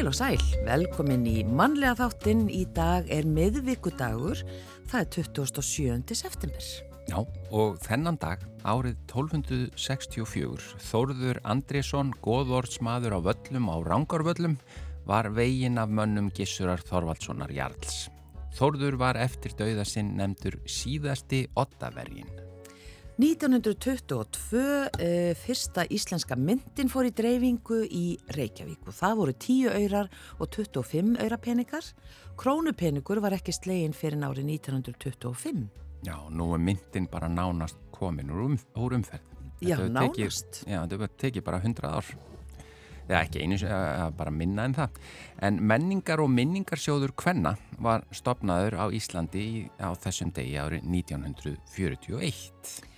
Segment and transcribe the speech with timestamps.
[0.00, 2.46] Heil og sæl, velkomin í mannlega þáttinn.
[2.48, 4.40] Í dag er miðvíkudagur,
[4.88, 6.14] það er 27.
[6.16, 6.68] september.
[7.10, 7.18] Já,
[7.52, 14.56] og þennan dag, árið 1264, Þórður Andrésson, góðordsmaður á völlum á Rángarvöllum,
[15.04, 18.06] var vegin af mönnum Gissurar Þorvaldssonar Jarls.
[18.56, 22.39] Þórður var eftir dauða sinn nefndur síðasti ottavergin.
[23.20, 30.08] 1922 uh, fyrsta íslenska myndin fór í dreifingu í Reykjavík og það voru 10 öyrar
[30.40, 31.84] og 25 öyrapeningar.
[32.40, 35.68] Krónupeningur var ekki slegin fyrir árið 1925.
[36.08, 39.28] Já, nú er myndin bara nánast komin úr, um, úr umferð.
[39.60, 40.52] Já, Þetta nánast.
[40.56, 42.12] Tekið, já, þetta tekið bara 100 ár.
[43.04, 43.58] Það er ekki einu,
[44.16, 45.00] bara minna en það.
[45.44, 52.88] En menningar og minningarsjóður Kvenna var stopnaður á Íslandi á þessum degi árið 1941.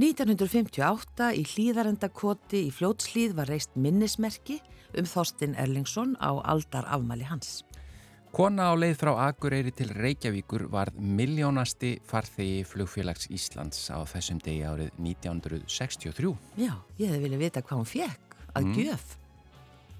[0.00, 4.56] 1958 í hlýðarendakoti í Fljótslýð var reist minnismerki
[4.96, 7.60] um Þorstin Erlingsson á aldar afmæli hans.
[8.32, 14.62] Kona á leið frá Akureyri til Reykjavíkur varð miljónasti farþegi flugfélags Íslands á þessum degi
[14.64, 16.32] árið 1963.
[16.56, 19.18] Já, ég hefði viljað vita hvað hún fekk að gjöf.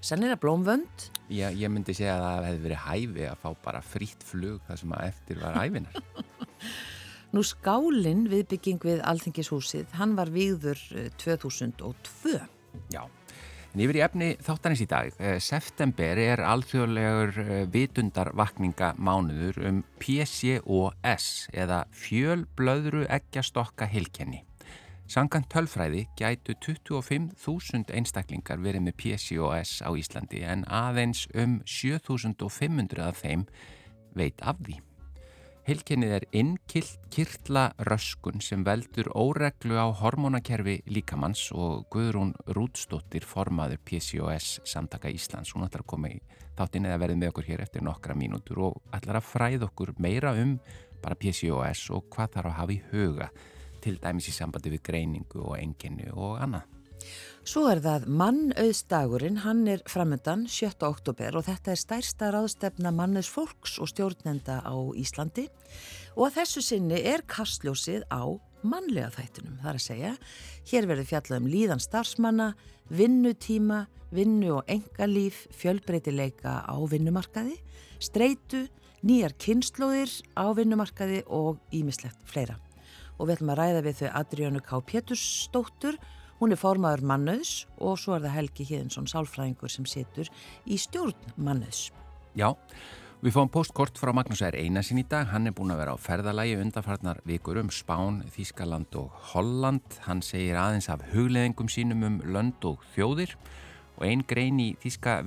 [0.03, 4.25] Sennilega blómvönd, Ég, ég myndi segja að það hefði verið hæfi að fá bara frítt
[4.27, 6.01] flug það sem að eftir var æfinar.
[7.33, 12.35] Nú skálinn viðbygging við Alþingishúsið, hann var víður eh, 2002.
[12.93, 13.01] Já.
[13.73, 15.09] En yfir í efni þáttanins í dag.
[15.17, 24.43] Eh, September er alþjóðlegur eh, vitundarvakninga mánuður um PCOS eða fjölblöðru eggjastokka hilkenni.
[25.09, 33.25] Sankant tölfræði gætu 25.000 einstaklingar verið með PCOS á Íslandi en aðeins um 7.500 af
[33.25, 33.49] þeim
[34.13, 34.83] veit af því.
[35.63, 44.57] Hilkennið er innkirtla röskun sem veldur óreglu á hormónakerfi líkamanns og Guðrún Rúdstóttir formaður PCOS
[44.67, 45.53] samtaka Íslands.
[45.55, 46.19] Hún ætlar að koma í
[46.57, 50.35] þáttinn eða verði með okkur hér eftir nokkra mínútur og ætlar að fræða okkur meira
[50.43, 50.57] um
[50.99, 53.31] bara PCOS og hvað þarf að hafa í huga
[53.79, 56.72] til dæmis í sambandi við greiningu og enginni og annað.
[57.43, 60.77] Svo er það mannauðsdagurinn, hann er framöndan 7.
[60.87, 65.49] oktober og þetta er stærsta ráðstefna mannauðs fólks og stjórnenda á Íslandi
[66.15, 68.31] og að þessu sinni er kastljósið á
[68.63, 69.59] mannlega þættunum.
[69.59, 70.13] Það er að segja,
[70.71, 72.47] hér verður fjallað um líðan starfsmanna,
[72.87, 73.81] vinnutíma,
[74.15, 77.59] vinnu og engalíf, fjölbreytileika á vinnumarkaði,
[77.99, 78.69] streitu,
[79.03, 82.55] nýjar kynnslóðir á vinnumarkaði og ímislegt fleira.
[83.19, 84.83] Og við ætlum að ræða við þau Adriánu K.
[84.93, 85.99] Pétursdóttur,
[86.41, 90.31] Hún er formaður mannauðs og svo er það Helgi Híðinsson sálfræðingur sem situr
[90.65, 91.87] í stjórn mannauðs.
[92.35, 92.49] Já,
[93.23, 94.57] við fáum postkort frá Magnús R.
[94.57, 95.29] Einarsson í dag.
[95.31, 99.99] Hann er búin að vera á ferðalagi undanfarnar vikur um Spán, Þískaland og Holland.
[100.07, 103.37] Hann segir aðeins af hugleðingum sínum um lönd og þjóðir
[103.99, 105.19] og einn grein í Þíska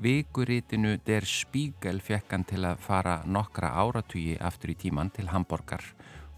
[0.00, 5.82] vikuritinu Der Spiegel fekk hann til að fara nokkra áratugi aftur í tíman til Hamborgar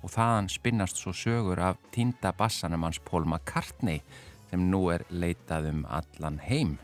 [0.03, 4.03] og þaðan spinnast svo sögur af týnda bassanum hans Paul McCartney
[4.51, 6.79] sem nú er leitað um allan heim.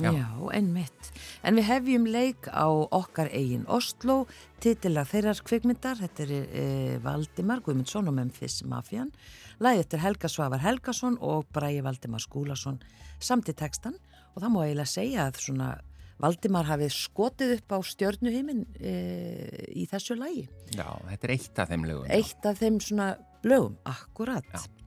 [0.00, 0.28] Já, Já.
[0.56, 1.12] ennmitt.
[1.44, 4.26] En við hefjum leik á okkar eigin Oslo,
[4.58, 6.64] titila þeirrar kvikmyndar, þetta er e,
[7.04, 9.12] Valdimar Guðmundsson og Memphis Mafian,
[9.60, 12.80] lagið eftir Helga Svavar Helgason og Bræi Valdimar Skúlason
[13.20, 13.98] samt í textan
[14.32, 15.68] og það má eiginlega segja að svona
[16.22, 18.92] Valdimar hafið skotið upp á stjörnuheimin e,
[19.74, 20.44] í þessu lagi.
[20.70, 22.12] Já, þetta er eitt af þeim lögum.
[22.14, 23.08] Eitt af þeim svona
[23.42, 24.46] lögum, akkurat.
[24.54, 24.81] Já.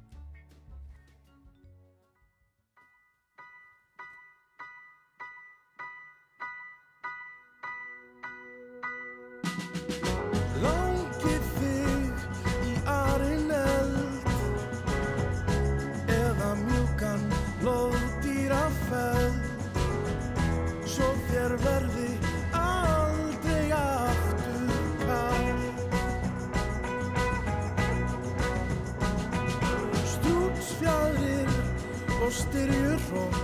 [32.65, 33.35] Og styrjurrók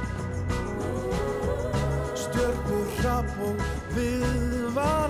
[2.15, 3.55] stjörnur hrap og
[3.95, 5.00] viðvarandi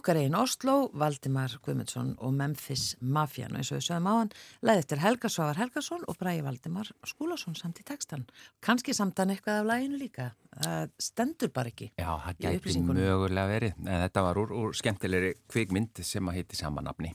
[0.00, 4.30] Okkar einn Oslo, Valdimar Guðmundsson og Memphis Mafjan og eins og við sögum á hann,
[4.64, 8.22] leiði eftir Helga Svavar Helgason og Bræði Valdimar Skúlason samt í textan.
[8.64, 10.30] Kanski samt hann eitthvað af læginu líka.
[10.56, 11.90] Það stendur bara ekki.
[12.00, 13.76] Já, það gæti mögulega verið.
[13.84, 17.12] En þetta var úr, úr skemmtilegri kvikmynd sem að heiti sama nafni.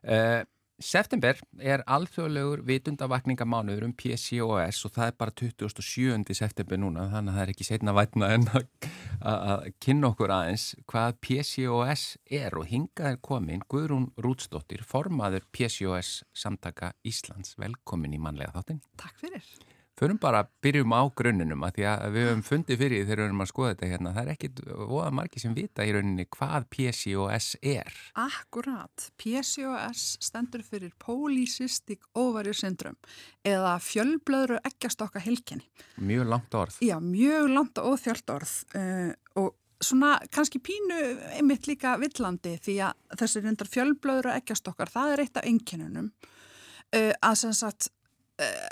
[0.00, 0.40] Uh,
[0.78, 6.36] september er alþjóðlegur vitundavakningamánuður um PCOS og það er bara 27.
[6.38, 11.18] september núna þannig að það er ekki setna vætna en að, kynna okkur aðeins hvað
[11.26, 12.04] PCOS
[12.40, 17.56] er og hingað er komin Guðrún Rútsdóttir, formaður PCOS samtaka Íslands.
[17.58, 18.82] Velkomin í manlega þáttinn.
[19.00, 19.50] Takk fyrir.
[19.98, 23.42] Förum bara, byrjum á grunninum að því að við höfum fundið fyrir þegar við höfum
[23.42, 24.12] að skoða þetta hérna.
[24.14, 24.60] Það er ekkit
[24.92, 27.98] voða margi sem vita í rauninni hvað PCOS er.
[28.22, 29.08] Akkurat.
[29.18, 35.66] PCOS stendur fyrir Polycystic Ovary Syndrome eða fjölblöðru eggjastokka hilkenni.
[35.98, 36.78] Mjög langt orð.
[36.84, 39.12] Já, mjög langt og þjöld orð uh,
[39.42, 39.52] og
[39.82, 41.04] svona kannski pínu
[41.34, 47.14] einmitt líka villandi því að þessi reyndar fjölblöðru eggjastokkar, það er eitt af einkennunum uh,
[47.18, 47.90] að sem sagt
[48.38, 48.68] uh,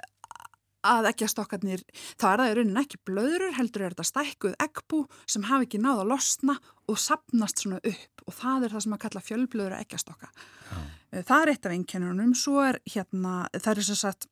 [0.93, 1.83] að eggjastokkarnir,
[2.17, 5.83] þá er það í rauninni ekki blöðrur, heldur er þetta stækkuð eggbú sem hafi ekki
[5.83, 6.57] náð að losna
[6.87, 10.31] og sapnast svona upp og það er það sem að kalla fjölblöðru eggjastokka.
[10.71, 14.29] Uh, Það er eitt af einkennunum, svo er hérna, það er sem sagt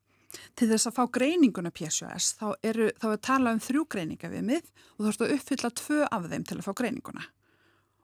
[0.58, 4.46] til þess að fá greininguna PCOS þá, eru, þá er talað um þrjú greininga við
[4.48, 7.26] mið og þú þarfst að uppfylla tvö af þeim til að fá greininguna.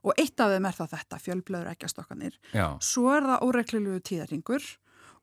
[0.00, 2.38] Og eitt af þeim er þá þetta, fjölblöður ekkjastokkanir.
[2.56, 4.68] Já, Svo er það óreglulegu tíðarhingur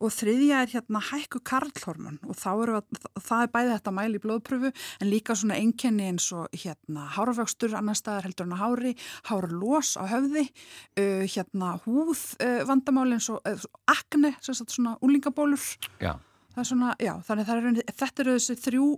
[0.04, 4.72] og þriðja er hérna hækku karlhormon og að, það er bæði þetta mæli í blóðpröfu
[4.74, 8.94] en líka svona einkenni eins og hérna hárvöxtur annar staðar heldur en að hári,
[9.30, 10.48] hárlós á höfði,
[11.02, 14.36] uh, hérna húð uh, vandamáli eins og uh, akne,
[14.78, 15.66] svona úlingabólur
[16.00, 18.90] það er svona, já, þannig er, þetta eru þessi þrjú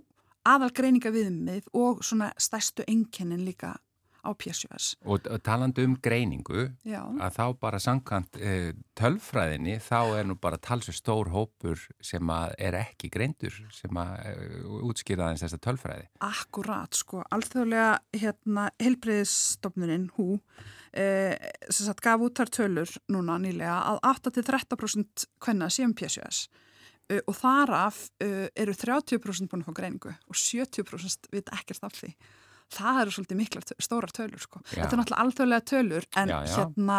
[0.48, 3.74] aðalgreininga viðmið og svona stærstu einkennin líka
[4.20, 4.94] á PCOS.
[5.04, 8.54] Og, talandi um greiningu, Já, að þá bara samkvæmt e,
[8.98, 14.34] tölfræðinni, þá er nú bara talsið stór hópur sem er ekki greindur, sem að e,
[14.90, 16.08] útskýra aðeins þessa tölfræði.
[16.26, 20.40] akkurat, sko, alþjóðlega hérna helbriðisstofnunin, hú,
[20.92, 21.36] eh,
[21.68, 26.48] sem sagt gaf út þar tölur núna nýlega að 8-13% hvenna séum PCOS
[27.10, 32.14] uh, og þaraf eru 30% búin að fá greiningu og 70% vita ekkert af því.
[32.70, 34.60] Það eru svolítið miklar tö- stórar tölur, sko.
[34.70, 34.82] Já.
[34.84, 36.56] Þetta er náttúrulega alþjóðlega tölur, en Já, já.
[36.56, 36.98] hérna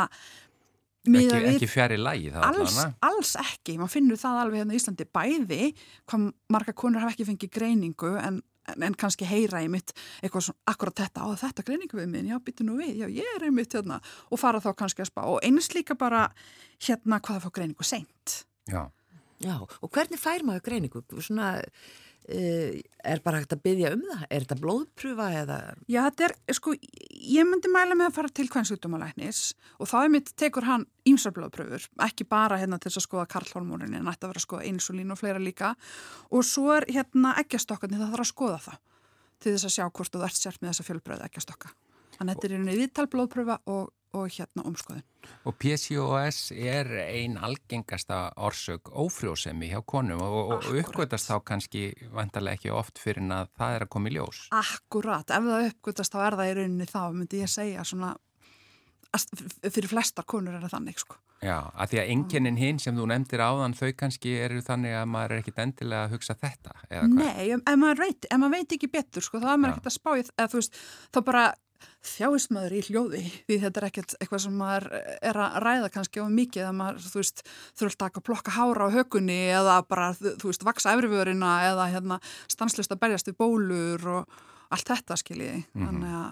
[1.01, 5.07] Ekki, ekki fjari lægi það alls, alls ekki, maður finnur það alveg hérna í Íslandi
[5.17, 5.69] bæði,
[6.11, 8.37] hvað marga konur hafa ekki fengið greiningu en,
[8.69, 12.29] en, en kannski heyra í mitt eitthvað svona akkurat þetta, á þetta greiningu við minn,
[12.29, 13.97] já byttu nú við, já ég er einmitt hérna
[14.29, 16.27] og fara þá kannski að spá og eins líka bara
[16.85, 18.37] hérna hvað það fá greiningu seint.
[18.69, 18.83] Já.
[19.41, 21.01] Já, og hvernig fær maður greiningu?
[21.17, 21.55] Svona,
[22.31, 24.23] er bara hægt að byggja um það?
[24.27, 25.57] Er þetta blóðprufa eða?
[25.91, 29.41] Já, þetta er, sko, ég myndi mæla með að fara til kvennsugdómalæknis
[29.77, 33.95] og þá er mitt tekur hann ímsarblóðpröfur, ekki bara hérna til þess að skoða karlhormónin,
[33.97, 35.73] en ætti að vera að skoða insulín og fleira líka
[36.29, 38.81] og svo er hérna eggjastokkarnir, það þarf að skoða það
[39.41, 41.73] til þess að sjá hvort þú ert sért með þessa fjölbröðu eggjastokka.
[42.17, 45.03] Þannig að þetta er í viðtalblóðpröfa og, og hérna umskoðun.
[45.45, 52.59] Og PCOS er ein algengasta orsök ófrjósemi hjá konum og, og uppgötast þá kannski vantarlega
[52.59, 54.43] ekki oft fyrir en að það er að koma í ljós.
[54.57, 58.13] Akkurat, ef það uppgötast þá er það í rauninni þá, myndi ég segja svona,
[59.67, 61.21] fyrir flestar konur er það þannig, sko.
[61.41, 65.07] Já, að því að enginnin hinn sem þú nefndir áðan þau kannski eru þannig að
[65.09, 67.15] maður er ekkit endilega að hugsa þetta eða hvað?
[67.17, 69.73] Nei, ef, maður veit, ef maður veit ekki betur sko, þá er maður Já.
[69.73, 70.77] ekkert að spá í veist,
[71.09, 71.45] þá bara
[72.05, 74.87] þjáist maður í hljóði því þetta er ekkert eitthvað sem maður
[75.21, 77.43] er að ræða kannski of mikið að maður, þú veist,
[77.79, 82.21] þurft að plokka hára á hökunni eða bara, þú veist, vaksa efrivörina eða hérna
[82.51, 84.39] stanslust að berjast við bólur og
[84.71, 86.31] allt þetta skiljiði, þannig að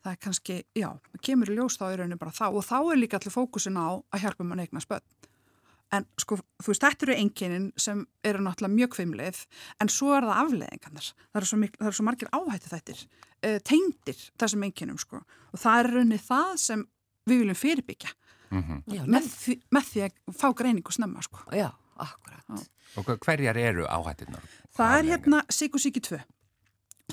[0.00, 0.88] það er kannski, já,
[1.24, 4.00] kemur í ljós þá í rauninni bara þá og þá er líka allir fókusin á
[4.00, 5.29] að hjálpa mann eigna spöld
[5.92, 9.40] En sko, þú veist, þetta eru einkennin sem eru náttúrulega mjög kvimleið,
[9.82, 11.08] en svo er það afleðingarnar.
[11.32, 13.00] Það eru svo, eru svo margir áhættu þettir,
[13.42, 15.22] uh, tengdir þessum einkennum, sko.
[15.50, 16.84] Og það er rauninni það sem
[17.26, 18.12] við viljum fyrirbyggja
[18.50, 21.38] Mm Já, með því, með því að fá greiningu snemma, sko.
[21.54, 21.68] Já,
[22.02, 22.64] akkurat.
[22.98, 24.42] Og hva- hverjar eru áhættirnar?
[24.74, 26.18] Það er hérna Sikursíki 2.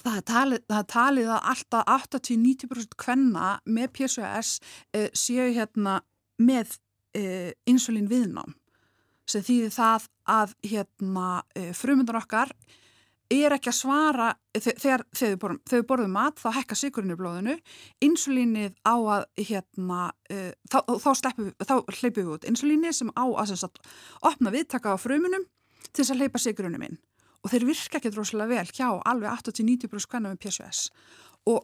[0.02, 4.60] Það er talið, það er talið að alltaf 80-90% kvenna með PSOS
[4.98, 6.00] uh, séu hérna
[6.42, 6.74] með
[7.18, 8.54] uh, insulín viðnám
[9.28, 10.06] sem þýðir það
[10.38, 12.52] að hérna uh, frumundar okkar
[13.28, 17.58] er ekki að svara þe- þegar, við borðum, borðum mat þá hækka sigurinn í blóðinu
[18.08, 23.12] insulínið á að hérna, uh, þá, þá, sleppum við- þá hleypum við út insulínið sem
[23.20, 23.82] á að sem sagt,
[24.24, 25.44] opna viðtaka á frumunum
[25.92, 26.98] til þess að hleypa sigurinnum inn.
[27.44, 30.88] Og þeir virka ekki droslega vel hjá alveg 80-90% hvernig með PSOS
[31.48, 31.62] og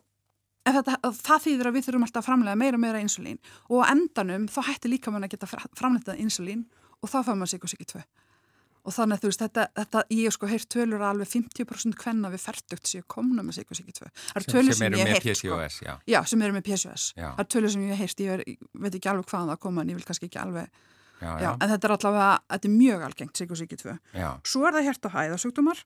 [0.68, 3.40] þetta, það þýðir að við þurfum alltaf að framlega meira og meira insulín
[3.72, 6.62] og endanum þá hættir líka mann að geta framleitað insulín
[7.04, 8.04] og þá fær maður sig tvö
[8.84, 12.00] og þannig að þú veist, þetta, þetta ég hef sko heyrt tölur að alveg 50%
[12.04, 13.62] hvenna við ferdugt séu komna með
[14.42, 15.54] eru tölur sem sem, eru með heyrt sko.
[15.56, 15.94] PCOS, já.
[16.12, 17.30] já, sem eru með PSOS Já.
[17.30, 19.62] það eru tölur sem ég hef heyrt, ég, er, ég veit ekki alveg hvaðan það
[19.64, 20.82] koma en ég vil kannski ekki alveg
[21.24, 23.42] Já, já, en þetta er allavega, þetta er mjög algengt
[23.80, 25.84] tvö já, Svo er það hjert og hæðasjúkdómar,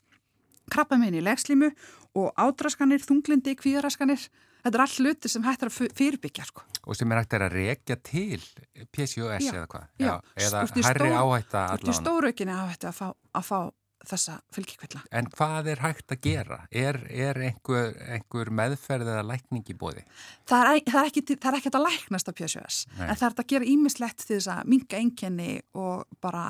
[0.73, 1.69] krabba í legslímu
[2.17, 4.23] og ádraskanir, þunglindi, kvíðaraskanir.
[4.67, 6.43] Þetta er all hluti sem hægt er að fyrirbyggja.
[6.51, 6.63] Sko.
[6.87, 8.43] og sem er hægt er að rekja til
[8.91, 9.85] PCOS Já, eða hvað?
[9.99, 10.13] já.
[10.43, 13.59] eða ert í hærri áhætta Þú ert í stóraukinni hægt að fá, að fá
[14.07, 15.01] þessa fylgikvilla.
[15.11, 16.59] En hvað er hægt að gera?
[16.71, 20.03] Er, er einhver, einhver meðferð eða lækning í bóði?
[20.47, 23.07] Það er, það er ekki, það er ekki að læknast af PSOS, Nei.
[23.07, 26.45] en það er hægt að gera ímislegt til þess að minga enginni og bara,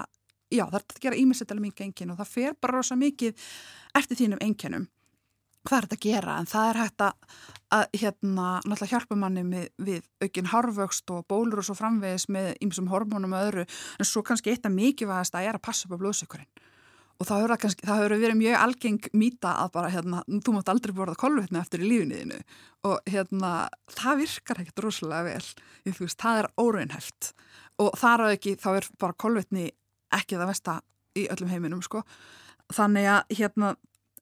[0.51, 2.77] já, það er hægt að gera ímislegt til að minga enginni og það fer bara
[2.77, 3.47] rosa mikið
[3.97, 4.88] eftir þínum enginnum
[5.67, 7.36] hvað er þetta að gera, en það er hægt að,
[7.77, 12.53] að hérna, náttúrulega hjálpa manni með, við aukin hárvöxt og bólur og svo framvegis með
[12.63, 13.67] ýmsum hormónum og öðru,
[14.00, 16.51] en svo kannski eitt að mikilvægast að er að passa upp á blóðsökurinn
[17.17, 17.43] og það
[17.88, 21.89] hefur verið mjög algeng mýta að bara, hérna, þú mátt aldrei borða kolvetni eftir í
[21.89, 22.38] lífinniðinu
[22.86, 23.53] og hérna,
[23.89, 25.47] það virkar ekkert rosalega vel,
[25.88, 27.31] ég, veist, það er óraunhæft.
[27.81, 29.65] Og þar á ekki, þá er bara kolvetni
[30.13, 30.77] ekki það vesta
[31.17, 32.03] í öllum heiminum, sko.
[32.74, 33.74] Þannig að, hérna,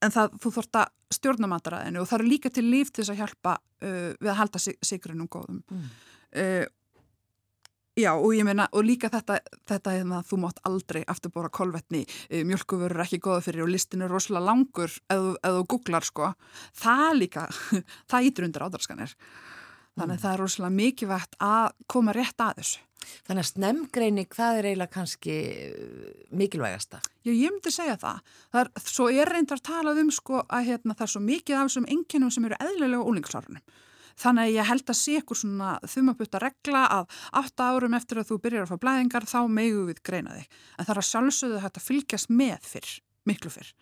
[0.02, 3.14] en það, þú þort að stjórna mataræðinu og það eru líka til líf til þess
[3.14, 5.86] að hjálpa uh, við að halda sig, sigrinum góðum Mm.
[6.36, 6.66] uh,
[7.96, 12.02] Já, og ég meina, og líka þetta, þetta hérna, þú mátt aldrei aftur bóra kolvetni,
[12.28, 16.34] uh, mjölkuvörur er ekki góða fyrir og listin er rosalega langur ef þú googlar, sko.
[16.76, 17.46] Það líka,
[18.12, 19.16] það ítur undir ádraskanir.
[19.96, 22.82] Þannig að það er rosalega mikilvægt að koma rétt að þessu.
[23.26, 25.34] Þannig að snemgreining, það er eiginlega kannski
[25.70, 27.00] uh, mikilvægasta.
[27.22, 28.22] Já, ég myndi segja það.
[28.52, 31.68] það er, svo er reyndar talað um sko að hérna, það er svo mikið af
[31.68, 33.76] þessum enginnum sem eru eðlilega á úlingsárunum.
[34.16, 38.30] Þannig að ég held að sé ykkur svona þumabutta regla að 8 árum eftir að
[38.30, 40.46] þú byrjar að fá blæðingar þá megu við greina þig.
[40.76, 42.94] En það er að sjálfsögðu að fylgjast með fyrr,
[43.28, 43.74] miklu fyrr.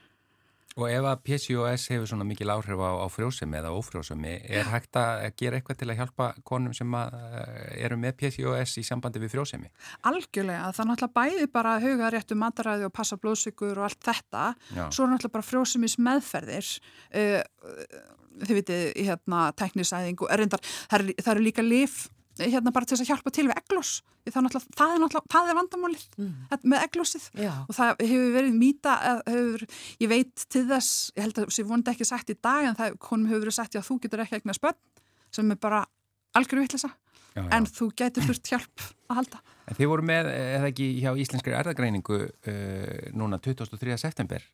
[0.74, 4.98] Og ef að PCOS hefur svona mikil áhrif á, á frjósemi eða ófrjósemi, er hægt
[4.98, 9.22] að gera eitthvað til að hjálpa konum sem að, eh, eru með PCOS í sambandi
[9.22, 9.70] við frjósemi?
[10.10, 14.02] Algjörlega, það er náttúrulega bæði bara að huga réttu mataræði og passa blóðsykur og allt
[14.02, 14.48] þetta.
[14.74, 14.84] Já.
[14.90, 16.72] Svo er náttúrulega bara frjósumis meðferðir.
[17.14, 17.42] Uh,
[18.42, 22.08] þið vitið, hérna, teknisæðing og erindar, það eru er líka lif
[22.40, 23.92] hérna bara til þess að hjálpa til við eglós.
[24.24, 26.32] Það er það er, náttúrulega, vandamálið mm.
[26.72, 27.26] með eglósið.
[27.38, 27.52] Já.
[27.68, 28.94] Og það hefur verið mýta,
[29.28, 29.66] hefur,
[30.02, 32.78] ég veit til þess, ég held að það sé vonandi ekki sagt í dag, en
[32.78, 34.80] það honum hefur verið sagt, já, þú getur ekki eignast börn,
[35.34, 35.84] sem er bara
[36.34, 36.90] algjör vittlisa,
[37.34, 37.50] Já, já.
[37.56, 39.40] en þú getur þurft hjálp að halda.
[39.64, 43.96] En þið voru með, eða ekki hjá Íslenskri erðagreiningu uh, núna 23.
[44.00, 44.44] september.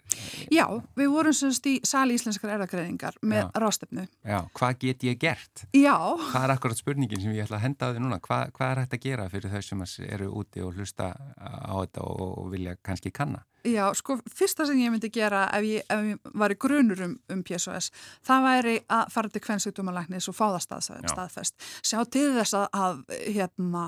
[0.54, 0.64] Já,
[0.96, 4.06] við vorum semst í Sali Íslenskar erðagreiningar með rástefnu.
[4.22, 5.64] Já, hvað get ég gert?
[5.74, 5.96] Já,
[6.30, 8.20] Það er akkurat spurningin sem ég ætla að henda á því núna.
[8.22, 12.06] Hva, hvað er hægt að gera fyrir þau sem eru úti og hlusta á þetta
[12.06, 13.42] og vilja kannski kanna?
[13.64, 17.16] Já, sko, fyrsta sem ég myndi gera ef ég, ef ég var í grunur um,
[17.32, 17.90] um PSOS,
[18.26, 21.12] það væri að fara til kvennsugdómalæknis og fá það staðfest, Já.
[21.14, 21.68] staðfest.
[21.82, 23.02] Sjá til þess að, að,
[23.36, 23.84] hérna,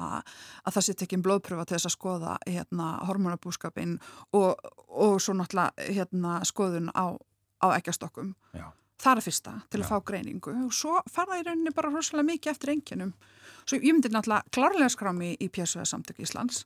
[0.65, 3.99] að það sé tekinn blóðpröfa til þess að skoða hérna, hormonabúskapin
[4.39, 7.17] og, og svo náttúrulega hérna, skoðun á,
[7.65, 8.35] á ekkjastokkum.
[8.57, 8.71] Já.
[9.03, 9.91] Það er fyrsta til að Já.
[9.91, 13.15] fá greiningu og svo fara það í rauninni bara rosalega mikið eftir enginum
[13.63, 16.65] Svo ég myndi náttúrulega klárlega skrá mig í PSV samtök Íslands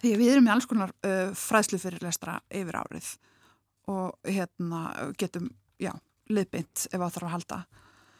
[0.00, 3.10] því við erum með alls konar uh, fræðslu fyrir lestra yfir árið
[3.92, 5.50] og hérna getum,
[5.80, 5.92] já,
[6.32, 7.58] liðbynd ef á þarf að halda.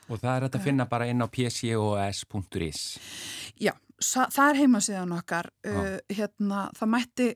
[0.05, 2.83] Og það er þetta að finna bara inn á pcos.is
[3.57, 3.73] Já,
[4.05, 7.29] það er heimasíðan okkar, uh, hérna, það mætti,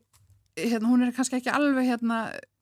[0.59, 2.19] hérna, hún er kannski ekki alveg hérna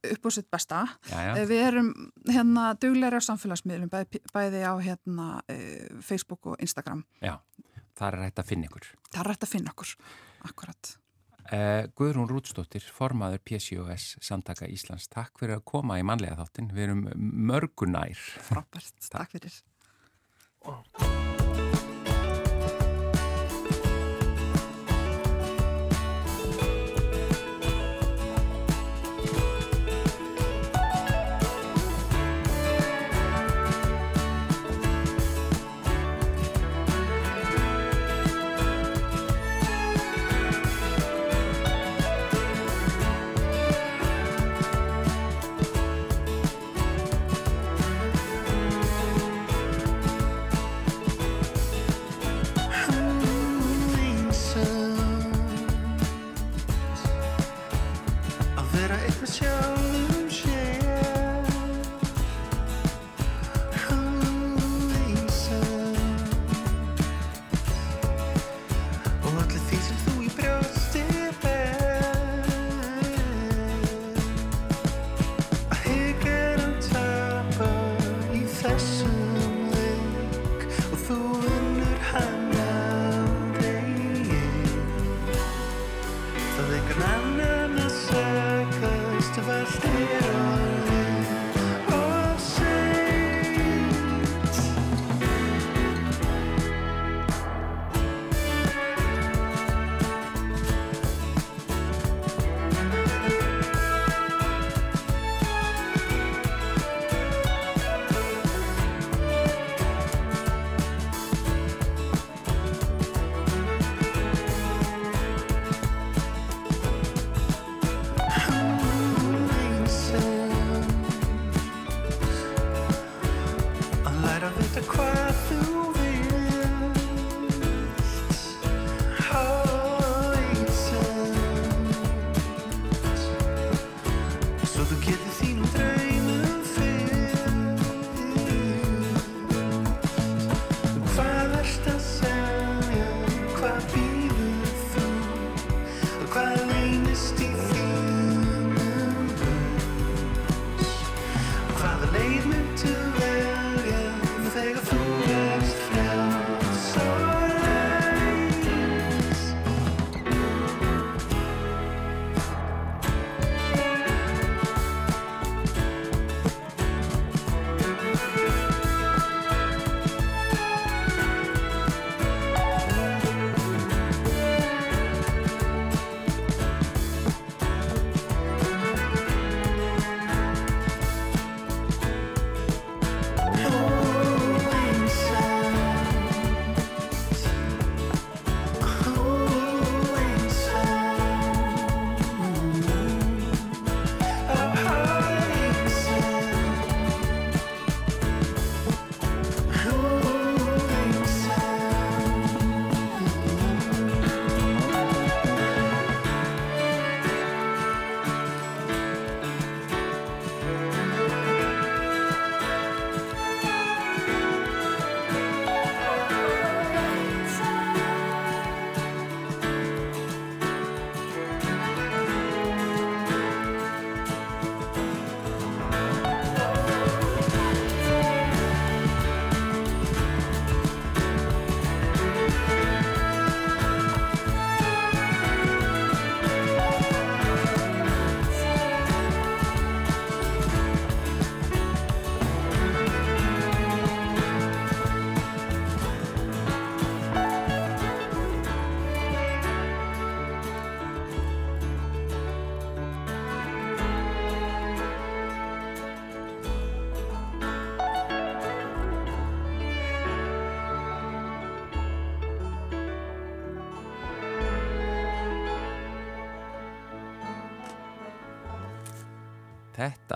[0.07, 0.85] upp á sitt besta.
[1.11, 1.47] já, já.
[1.51, 1.89] Við erum
[2.31, 5.27] hérna dugleiri á samfélagsmiðlum, bæði, bæði á hérna
[5.99, 7.03] Facebook og Instagram.
[7.19, 7.41] Já,
[7.99, 8.87] það er hægt að finna ykkur.
[9.11, 9.97] Það er rætt að finna okkur,
[10.47, 10.93] akkurat.
[11.47, 16.73] Uh, Guðrún Rútsdóttir, formaður PCOS Samtaka Íslands, takk fyrir að koma í manlega þáttin.
[16.75, 17.07] Við erum
[17.53, 18.27] mörgunær.
[18.49, 19.63] Frábært, takk fyrir.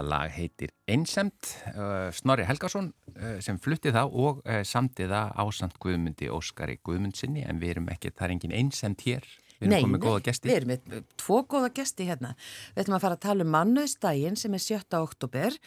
[0.01, 5.35] Þetta lag heitir Einsemt, uh, Snorri Helgason uh, sem flutti það og uh, samti það
[5.43, 9.27] ásand Guðmundi Óskari Guðmundsinni en við erum ekki, það er engin einsemt hér,
[9.59, 10.49] við erum Nei, komið nei, góða gesti.
[10.49, 12.31] við erum með tvo góða gesti hérna.
[12.73, 14.81] Við ætlum að fara að tala um mannauðsdægin sem er 7.
[15.03, 15.59] oktober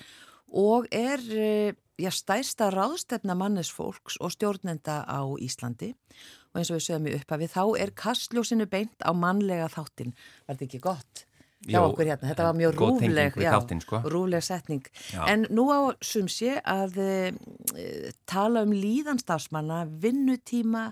[0.64, 6.88] og er eh, já, stærsta ráðstefna mannesfólks og stjórnenda á Íslandi og eins og við
[6.88, 10.18] sögum í upphafi þá er kastljósinu beint á mannlega þáttin.
[10.48, 11.24] Var þetta ekki gott?
[11.64, 14.00] Hjá Jó, okkur hérna, þetta var mjög rúfleg já, þáttinn, sko.
[14.12, 15.22] rúfleg setning Já.
[15.32, 20.90] en nú á sum sé að e, tala um líðanstarfsmanna vinnutíma,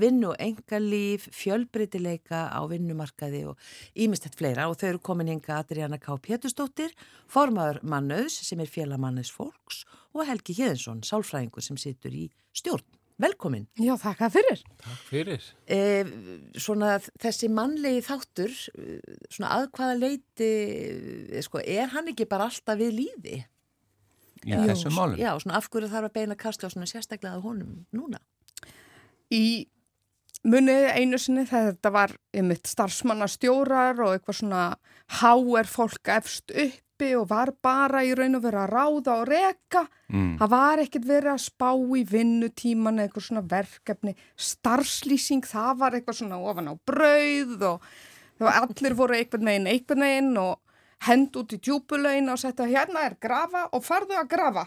[0.00, 6.14] vinnu engalíf, fjölbreytileika á vinnumarkaði og ímestett fleira og þau eru komin hinga Adriana K.
[6.20, 6.92] Pétursdóttir
[7.30, 13.66] formaður mannauðs sem er félagmannauðs fólks og Helgi Hjeðinsson, sálfræðingur sem situr í stjórn Velkomin.
[13.76, 14.64] Já, þakka fyrir.
[14.80, 15.46] Takk fyrir.
[15.68, 16.08] Eh,
[16.56, 20.50] svona þessi mannlegi þáttur, eh, svona að hvaða leiti,
[21.34, 23.44] eh, sko, er hann ekki bara alltaf við líði?
[24.46, 25.18] Í þessum málum.
[25.20, 28.18] Já, svona af hverju þarf að beina kastljósinu sérstaklega að honum núna?
[29.30, 29.44] í
[30.46, 34.62] munið einu sinni þegar þetta var einmitt starfsmannastjórar og eitthvað svona
[35.20, 36.54] háer fólk efst
[37.00, 39.84] uppi og var bara í raun og vera að ráða og reka.
[40.12, 40.36] Mm.
[40.38, 44.14] Það var ekkert verið að spá í vinnutíman eða eitthvað svona verkefni.
[44.36, 47.80] Starfslýsing, það var eitthvað svona ofan á brauð og
[48.50, 50.60] allir voru einhvern veginn, einhvern veginn og
[51.06, 54.66] hend út í djúbulögin og setja hérna er grafa og farðu að grafa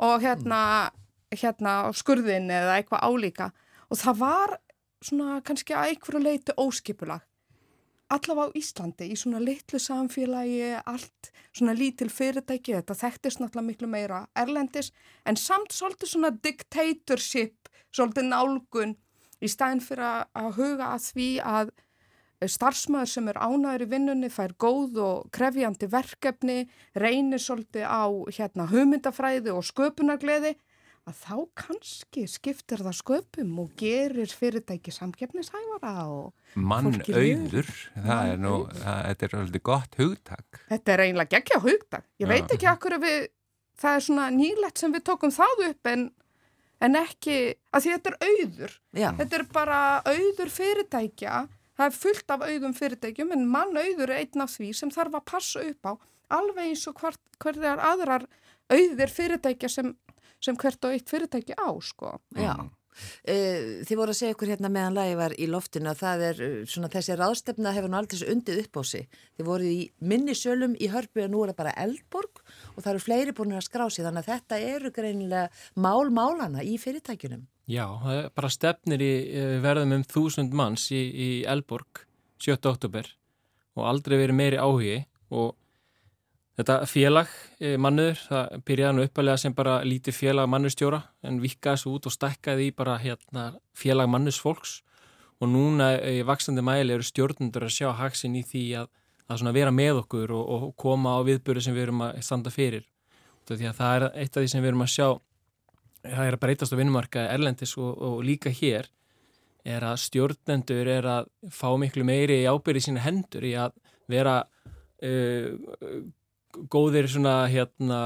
[0.00, 0.90] og hérna,
[1.32, 3.50] hérna skurðin eða eitthvað álíka
[3.88, 4.56] og það var
[5.00, 7.24] svona kannski að einhverju leiti óskipulag
[8.10, 13.90] allavega á Íslandi í svona litlu samfélagi, allt svona lítil fyrirtæki, þetta þekktist náttúrulega miklu
[13.90, 14.90] meira erlendis
[15.26, 18.96] en samt svolítið svona dictatorship svolítið nálgun
[19.40, 21.70] í staðin fyrir að- huga að því að
[22.40, 28.66] starfsmæður sem er ánæður í vinnunni fær góð og krefjandi verkefni, reynir svolítið á hérna,
[28.70, 30.54] hugmyndafræði og sköpunargleði,
[31.10, 36.62] að þá kannski skiptir það sköpum og gerir fyrirtæki samkeppnishæfara og fólki
[37.14, 40.62] Mannauður, það er nú, það, þetta er alveg gott hugtak.
[40.70, 42.08] þetta er eiginlega geggja hugdag.
[42.22, 42.32] Ég Já.
[42.32, 43.28] veit ekki akkur við,
[43.82, 46.04] það er svona nýlegt sem við tókum það upp en,
[46.80, 47.38] en ekki,
[47.74, 48.76] að því þetta er auður.
[48.96, 51.40] Já, Þetta er bara auður fyrirtækja,
[51.80, 55.18] það er fullt af auðum fyrirtækjum en mann auður er einn af því sem þarf
[55.20, 55.92] að passa upp á
[56.30, 58.26] alveg eins og hvert, hverjar aðrar
[58.70, 59.94] auðir fyrirtækja sem,
[60.40, 62.18] sem hvert og eitt fyrirtæki á, sko.
[62.36, 62.54] já.
[63.24, 66.40] Eh, Þið voru að segja ykkur hérna meðan lagi var í loftinu að það er
[66.44, 69.20] eh, svona þessi ráðstefna hefur nú aldrei undið upp á sig.
[69.38, 69.78] Þið voru í
[70.10, 72.42] minni sölum í hörpu en nú er það bara eldborg
[72.74, 75.46] og það eru fleiri búin að skrá sig þannig að þetta eru greinilega
[75.80, 77.46] mál málana í fyrirtækjunum.
[77.70, 82.04] Já, það er bara stefnir í eh, við verðum um þúsund manns í, í Elborg
[82.42, 82.58] 7.
[82.72, 83.14] oktober
[83.78, 84.96] og aldrei verið meiri áhugi
[85.30, 85.54] og
[86.60, 91.82] þetta félag eh, mannur, það byrjaði nú uppalega sem bara lítið félag mannustjóra en vikkaði
[91.82, 94.80] svo út og stekkaði í bara hérna, félag mannusfólks
[95.40, 98.92] og núna eh, í vaksandi mæli eru stjórnundur að sjá haksin í því að,
[99.32, 102.86] að vera með okkur og, og koma á viðböru sem við erum að standa fyrir.
[103.50, 105.06] Það er eitt af því sem við erum að sjá
[106.04, 108.88] það er að breytast á vinnumarkaði erlendis og, og líka hér
[109.68, 113.74] er að stjórnendur er að fá miklu meiri ábyrði sína hendur í að
[114.10, 115.50] vera uh,
[116.72, 118.00] góðir svona hérna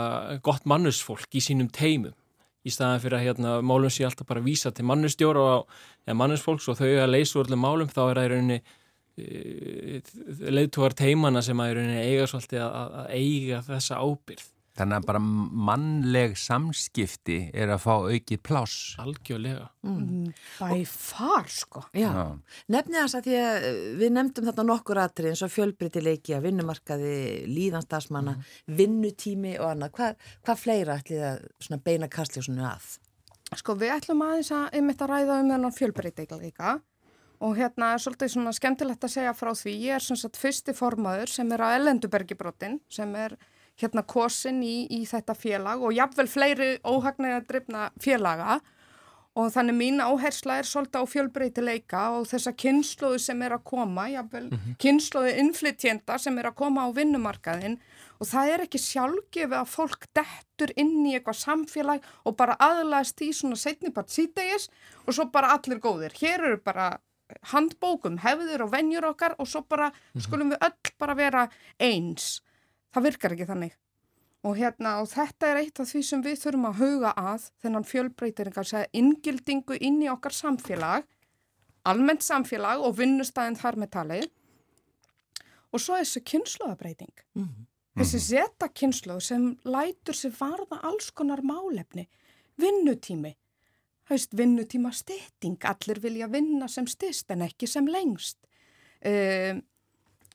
[0.44, 2.14] gott mannusfólk í sínum teimum
[2.64, 5.76] í staðan fyrir að hérna málum sé alltaf bara vísa til mannustjóra og
[6.06, 10.12] ja, mannusfólks og þau að leysa úr öllum málum þá er það í rauninni uh,
[10.56, 15.04] leiðtúar teimana sem að í rauninni eiga svolítið að, að eiga þessa ábyrð Þannig að
[15.06, 15.20] bara
[15.68, 18.96] mannleg samskipti er að fá aukið pláss.
[18.98, 19.68] algjörlega
[20.58, 21.84] Bæ far, sko.
[21.94, 22.24] Já, Já.
[22.74, 26.48] nefnið þess að því að eh, við nefndum þarna nokkur atrið eins og fjölbreytileiki að
[26.48, 27.14] vinnumarkaði,
[27.54, 28.34] líðanstarsmanna,
[28.66, 29.94] vinnutími og annað.
[29.94, 32.90] Hvað, hvað fleira ætlið að svona beina kastljósunu að?
[33.54, 36.76] Sko við ætlum aðeins að einmitt að ræða um þennan fjölbreytileika
[37.44, 39.74] og hérna er svolítið svona skemmtilegt að segja frá því.
[39.86, 43.36] Ég er sem sagt fyrsti formaður sem er á Ellendubergibrotin sem er
[43.80, 48.60] hérna kosin í, í þetta félag og jafnvel fleiri óhagnega drifna félaga
[49.34, 54.06] og þannig mín áhersla er svolítið á fjölbreytileika og þessa kynnslóðu sem er að koma,
[54.12, 57.78] jafnvel mm kynnslóðu innflytjenda sem er að koma á vinnumarkaðin
[58.20, 63.22] og það er ekki sjálfgefið að fólk dettur inn í eitthvað samfélag og bara aðlæðast
[63.26, 64.68] í svona setnipart sítegis
[65.06, 66.14] og svo bara allir góðir.
[66.14, 66.98] Hér eru bara
[67.52, 71.46] handbókum, hefðir og venjur okkar og svo bara skulum við öll bara vera
[71.82, 72.42] eins.
[72.94, 73.74] Það virkar ekki þannig.
[74.44, 77.86] Og, hérna, og þetta er eitt af því sem við þurfum að huga að þennan
[77.88, 81.06] fjölbreytiringar segja inngildingu inn í okkar samfélag,
[81.88, 84.26] almennt samfélag og vinnustæðin þar með talið
[85.74, 87.14] og svo þessu kynnslóðabreiting.
[87.34, 87.64] Mhm.
[87.94, 92.08] Þessi zeta kynslu sem lætur sér varða alls konar málefni,
[92.58, 93.36] vinnutími,
[94.10, 98.38] haust vinnutíma stytting, allir vilja vinna sem styrst en ekki sem lengst.
[99.04, 99.62] Um,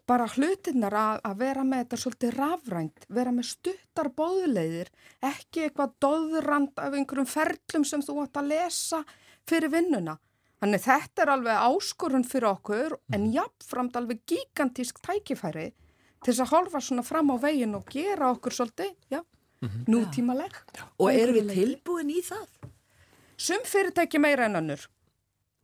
[0.09, 4.89] bara hlutinnar að, að vera með þetta svolítið rafrænt, vera með stuttar bóðleiðir,
[5.29, 9.03] ekki eitthvað doðrand af einhverjum ferlum sem þú átt að lesa
[9.49, 10.17] fyrir vinnuna.
[10.59, 15.69] Þannig þetta er alveg áskorun fyrir okkur en jafnframt alveg gigantísk tækifæri
[16.19, 19.21] til þess að holfa svona fram á veginn og gera okkur svolítið, já,
[19.87, 20.57] nútímaleg.
[20.99, 22.47] Og erum við tilbúin í það?
[23.39, 24.83] Sum fyrirtæki meira en önnur,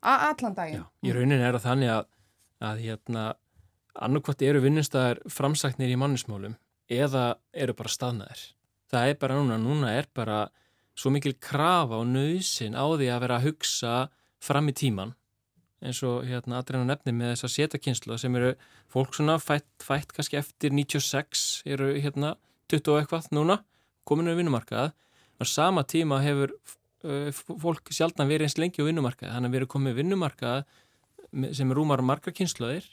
[0.05, 0.83] A allan daginn.
[0.83, 2.07] Já, í rauninni er það þannig að,
[2.69, 3.23] að hérna,
[3.95, 6.55] annarkvæmt eru vinnustæðar framsæknir í mannismálum
[6.91, 8.41] eða eru bara staðnaðir.
[8.91, 10.45] Það er bara núna, núna er bara
[10.95, 13.93] svo mikil krafa og nöðsin á því að vera að hugsa
[14.43, 15.15] fram í tíman
[15.85, 18.53] eins og hérna aðreina nefni með þessa setakynslu sem eru
[18.91, 22.35] fólk svona fætt, fætt kannski eftir 96 eru hérna
[22.71, 23.59] 20 og eitthvað núna
[24.07, 24.93] kominu á vinnumarkað.
[25.41, 29.61] Og sama tíma hefur uh, fólk sjálfna verið eins lengi á vinnumarkað þannig að við
[29.61, 30.63] erum komið vinnumarkað
[31.57, 32.87] sem er rúmar margar kynsluðir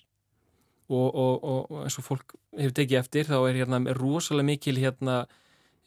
[0.93, 5.23] og, og, og, eins og fólk hefur tekið eftir þá er hérna rosalega mikil hérna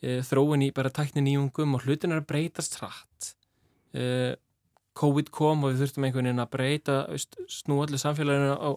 [0.01, 3.31] e, þróin í bara tæknin í ungum og hlutin er að breytast hratt.
[3.93, 4.35] E,
[4.95, 6.97] COVID kom og við þurftum einhvern veginn að breyta
[7.51, 8.71] snú allir samfélaginu á,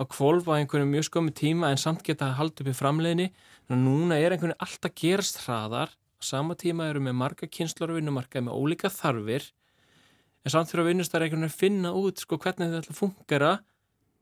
[0.00, 2.76] á kvolv á einhvern mjög skömmu tíma en samt geta halda upp í
[3.70, 5.92] að núna er einhvern veginn alltaf gerast hraðar.
[5.94, 9.46] Á sama tíma eru með marga kynslar og vinnumarka með ólíka þarfir.
[10.44, 13.52] En samt að vinnustar einhvern veginn að finna út sko, hvernig þetta að fungera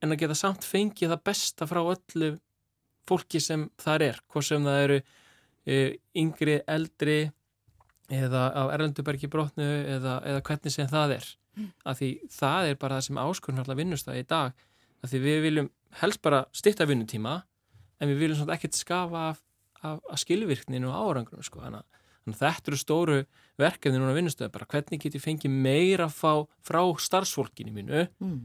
[0.03, 2.31] en að geta samt fengið það besta frá öllu
[3.09, 4.99] fólki sem það er, hvort sem það eru
[5.65, 5.77] e,
[6.21, 7.19] yngri, eldri
[8.09, 11.69] eða á Erlendubergi brotnu eða, eða hvernig sem það er mm.
[11.85, 14.65] af því það er bara það sem áskurðan alltaf vinnust það í dag
[14.99, 17.37] af því við viljum helst bara styrta vinnutíma
[17.99, 19.43] en við viljum svona ekkert skafa af,
[19.83, 21.63] af, af skilvirkninu og árangunum sko.
[21.65, 23.19] þannig að þetta eru stóru
[23.61, 28.41] verkefni núna vinnustöðu bara hvernig get ég fengið meira frá starfsfólkinu mínu mm.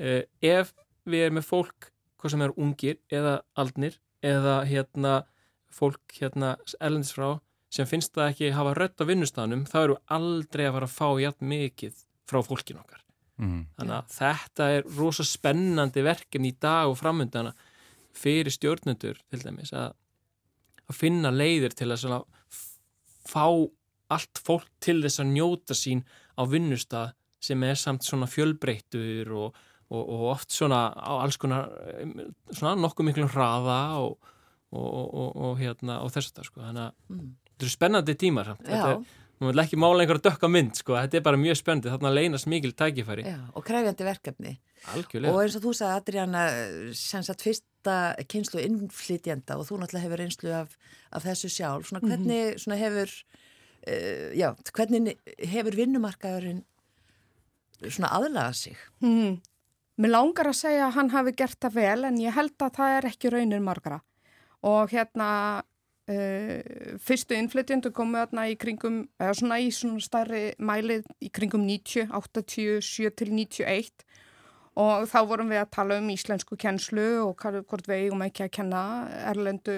[0.00, 0.72] Uh, ef
[1.08, 5.14] við erum með fólk hvað sem er ungir eða aldnir eða hérna
[5.72, 7.40] fólk hérna erlendis frá
[7.72, 11.08] sem finnst það ekki hafa rött á vinnustanum þá eru aldrei að fara að fá
[11.24, 13.02] jætt mikið frá fólkin okkar
[13.40, 13.62] mm.
[13.78, 17.54] þannig að þetta er rosa spennandi verkefni í dag og framöndana
[18.16, 19.96] fyrir stjórnendur til dæmis að,
[20.88, 22.22] að finna leiðir til að
[23.26, 23.46] fá
[24.12, 26.04] allt fólk til þess að njóta sín
[26.36, 29.56] á vinnustad sem er samt svona fjölbreyttur og,
[29.92, 31.68] og, og oft svona á alls konar
[32.50, 34.32] svona nokkuð miklu hraða og,
[34.72, 37.30] og hérna og þess að það sko þannig að mm
[37.62, 38.64] þetta eru spennandi tímar samt.
[38.66, 39.02] Þetta er,
[39.42, 42.48] maður vil ekki mála einhverja dökka mynd sko, þetta er bara mjög spennandi, þarna leynast
[42.50, 43.26] mikil tækifæri.
[43.26, 44.54] Já, og kræfjandi verkefni.
[44.94, 45.34] Algjörlega.
[45.34, 46.42] Og eins og þú sagði, Adriana,
[46.98, 47.96] sem sagt fyrsta
[48.30, 50.74] kynslu innflytjanda og þú náttúrulega hefur einslu af,
[51.14, 52.58] af þessu sjálf, svona hvernig mm -hmm.
[52.64, 53.08] svona hefur,
[53.86, 56.64] uh, já, hvernig hefur vinnumarkaðurinn
[57.88, 58.76] svona aðlagað sig?
[59.00, 59.40] Mm -hmm.
[60.00, 62.96] Mér langar að segja að hann hafi gert það vel en ég held að það
[62.96, 64.00] er ekki raunin margara
[64.62, 65.28] og hérna
[66.10, 66.58] Uh,
[66.98, 72.08] fyrstu innflytjendur komu þarna í kringum, eða svona í svona starri mæli í kringum 90,
[72.10, 74.02] 87 til 91
[74.82, 78.54] og þá vorum við að tala um íslensku kennslu og hvort við eigum ekki að
[78.58, 78.82] kenna
[79.30, 79.76] erlendu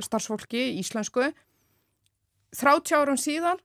[0.00, 1.28] starfsfólki íslensku.
[2.56, 3.60] 30 árum síðan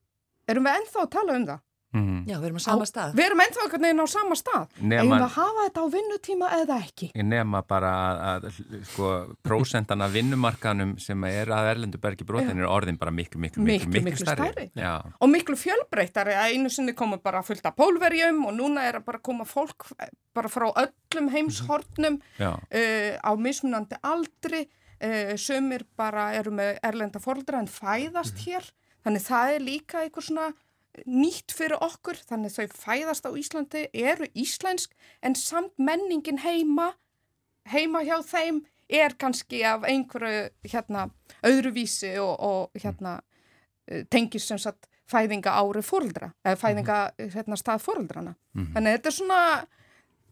[0.52, 2.22] erum við ennþá að tala um það Mm.
[2.24, 3.16] Já, við erum á sama stað.
[3.18, 4.76] Við erum ennþá einhvern veginn á sama stað.
[4.80, 7.10] Eða að hafa þetta á vinnutíma eða ekki.
[7.28, 7.92] Nefna bara
[8.30, 8.48] að,
[8.94, 9.10] sko,
[9.44, 14.06] prósentan af vinnumarkanum sem er að Erlendubergi brotin er orðin bara miklu, miklu, miklu, miklu,
[14.08, 14.70] miklu stærri.
[14.72, 15.12] stærri.
[15.20, 19.08] Og miklu fjölbreytari að einu sinni komu bara fullt af pólverjum og núna er að
[19.12, 19.90] bara koma fólk
[20.32, 22.56] bara frá öllum heimshortnum uh,
[23.20, 24.70] á mismunandi aldri.
[25.02, 28.44] Uh, sumir bara eru með erlenda fólkdra en fæðast mm.
[28.48, 28.74] hér.
[29.02, 30.52] Þannig það er líka eitthvað svona
[31.06, 36.92] nýtt fyrir okkur, þannig þau fæðast á Íslandi, eru íslensk en samt menningin heima
[37.70, 41.08] heima hjá þeim er kannski af einhverju hérna
[41.48, 43.20] öðruvísi og, og hérna
[43.88, 46.98] eh, tengis sem sagt fæðinga ári fóröldra, eða fæðinga
[47.34, 48.36] hérna, stað fóröldrana.
[48.54, 48.74] Mm -hmm.
[48.76, 49.40] Þannig þetta er svona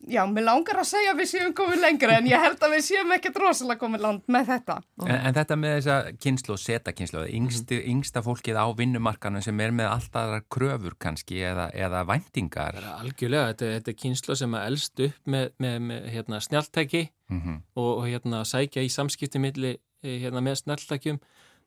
[0.07, 2.83] Já, mér langar að segja að við séum komið lengra en ég held að við
[2.87, 4.77] séum ekkert rosalega komið land með þetta.
[5.03, 9.59] En, en þetta með þessa kynslu og seta kynslu, yngsti, yngsta fólkið á vinnumarkanum sem
[9.65, 12.79] er með alltaf kröfur kannski eða, eða væntingar.
[12.95, 17.43] Algjörlega, þetta, þetta er kynslu sem er eldst upp með, með, með hérna, snjáltæki mm
[17.43, 17.61] -hmm.
[17.75, 21.19] og, og hérna, sækja í samskiptimilli eh, hérna, með snjáltækjum.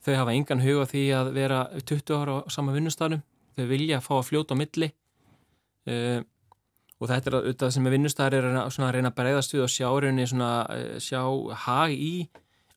[0.02, 3.22] Þau hafa engan huga því að vera 20 ára á sama vinnustafnum.
[3.54, 4.94] Þau vilja að fá að fljóta á milli.
[5.82, 6.22] Uh,
[7.02, 9.88] og þetta er auðvitað sem er vinnustæðar er að, reyna að breyðast við og sjá
[10.30, 11.22] svona, eh, sjá
[11.64, 12.14] hag í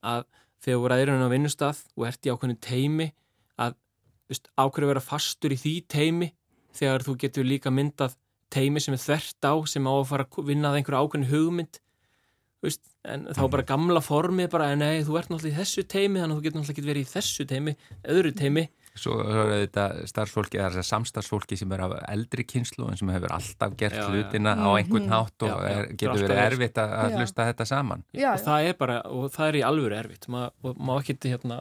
[0.02, 0.26] að
[0.66, 3.12] þegar þú ræðir henni á vinnustaf og ert í ákveðinu teimi
[3.62, 3.76] að
[4.30, 6.32] veist, ákveður vera fastur í því teimi
[6.76, 8.18] þegar þú getur líka myndað
[8.54, 11.80] teimi sem er þvert á sem á að fara að vinna að einhverju ákveðinu hugmynd
[12.66, 16.34] veist, en þá bara gamla formi bara, nei, þú ert náttúrulega í þessu teimi þannig
[16.34, 17.76] að þú getur náttúrulega verið í þessu teimi
[18.16, 22.96] öðru teimi Svo er þetta starfsfólki, það er samstarfsfólki sem er af eldri kynslu en
[23.00, 24.10] sem hefur alltaf gert Já, já.
[24.14, 25.72] hlutina á einhvern hátt og Já, já.
[25.74, 27.18] er, getur verið erfitt að, að Já.
[27.20, 28.04] hlusta þetta saman.
[28.16, 31.18] Já, og það er bara, og það er í alvöru erfitt Ma, og má ekki
[31.28, 31.58] hérna,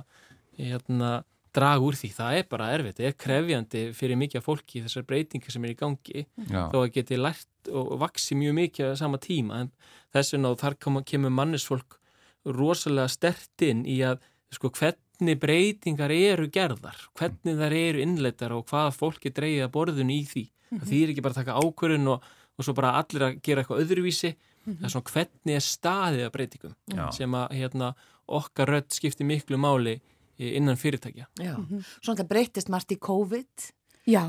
[0.61, 1.11] hérna
[1.55, 5.55] draga úr því, það er bara erfitt það er krefjandi fyrir mikið fólki þessar breytingar
[5.55, 9.20] sem er í gangi Já, þó að geti lært og vaksi mjög mikið á sama
[9.23, 9.70] tíma en
[10.14, 11.99] þess vegna og þar kom, kemur mannesfólk
[12.44, 14.18] rosalega stert inn í að
[14.55, 14.70] sko
[15.14, 20.14] hvernig breytingar eru gerðar, hvernig þar eru innleitar og hvaða fólk er dreigið að borðinu
[20.14, 20.44] í því.
[20.74, 22.24] Það þýr ekki bara að taka ákvörðun og,
[22.59, 24.33] og svo bara allir að gera eitthvað öðruvísi.
[24.64, 27.05] Það er svona hvernig er staðið að breytingum Já.
[27.12, 27.90] sem að hérna,
[28.24, 29.98] okkar rödd skiptir miklu máli
[30.38, 31.29] innan fyrirtækja.
[31.38, 31.55] Já,
[32.00, 33.68] svona það breytist margt í COVID.
[34.11, 34.24] Já,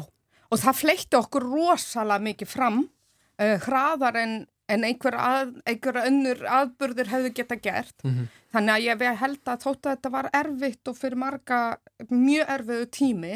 [0.51, 4.35] og það fleitti okkur rosalega mikið fram uh, hraðar en,
[4.71, 7.95] en einhver, að, einhver önnur aðburður hefðu geta gert.
[8.55, 11.59] Þannig að ég held að þótt að þetta var erfitt og fyrir marga
[12.09, 13.35] mjög erfiðu tími,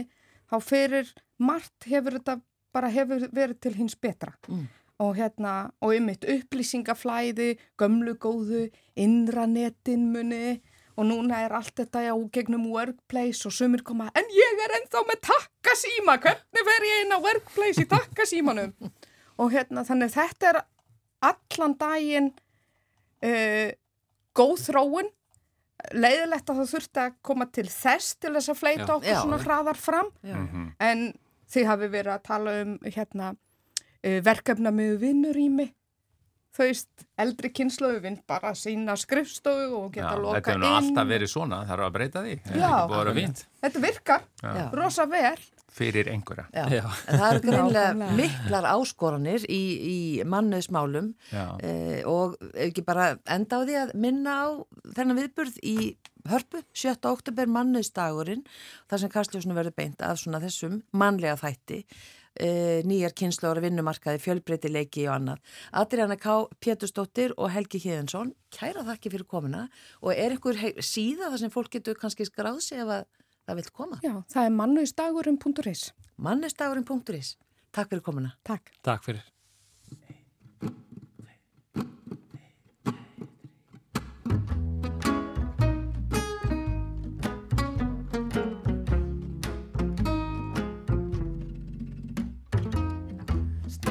[0.49, 2.39] þá fyrir margt hefur þetta
[2.73, 4.33] bara hefur verið til hins betra.
[4.47, 4.67] Mm.
[4.99, 8.65] Og hérna, og ymitt upplýsingaflæði, gömlu góðu,
[8.99, 10.59] innranetin muni
[10.99, 15.05] og núna er allt þetta já gegnum workplace og sumir koma, en ég er ennþá
[15.07, 18.73] með takkasíma, hvernig fer ég inn á workplace í takkasímanum?
[19.39, 20.61] og hérna, þannig þetta er
[21.21, 22.29] allan daginn
[23.23, 23.71] uh,
[24.35, 25.09] góð þróun,
[25.95, 28.93] leiðilegt að það þurfti að koma til þess til þess að fleita Já.
[28.97, 29.19] okkur Já.
[29.23, 30.35] svona hraðar fram, Já.
[30.35, 30.65] Mhm.
[30.79, 31.05] en
[31.49, 35.69] þið hafi verið að tala um hérna uh, verkefna með vinnurými
[36.57, 40.79] veist, eldri kynnslóðu vinn bara sína skrifstofu og Já, geta þetta loka hefur nú inn
[40.79, 42.35] alltaf verið svona, það er að breyta því.
[42.45, 42.67] Það er Já.
[42.69, 44.65] ekki búið að vera fínt þetta virkar Já.
[44.81, 45.37] rosa vel
[45.79, 46.47] fyrir einhverja.
[46.51, 46.63] Já.
[46.73, 46.83] Já.
[47.07, 51.45] En það eru greinlega miklar áskoranir í, í mannauðsmálum Já.
[51.63, 54.47] eh, og ekki bara enda á því að minna á
[54.97, 55.75] þennan viðburð í
[56.29, 56.97] hörpu, 7.
[57.09, 58.41] oktober mannauðsdagurinn,
[58.89, 61.83] þar sem Kastljósnu verður beint af svona þessum mannlega þætti,
[62.39, 65.55] eh, nýjar kynnslóra vinnumarkaði, fjölbreytileiki og annað.
[65.81, 66.35] Adriana K.
[66.63, 69.67] Pétursdóttir og Helgi Híðensson, kæra þakki fyrir komuna
[70.01, 73.03] og er einhver síða þar sem fólk getur kannski skráð sig ef að
[73.49, 73.99] það vil koma?
[74.05, 77.35] Já, það er mannuðsdagurinn.is Mannauðsdagurinn.is
[77.75, 78.33] Takk fyrir komuna.
[78.47, 79.27] Takk Takk fyrir.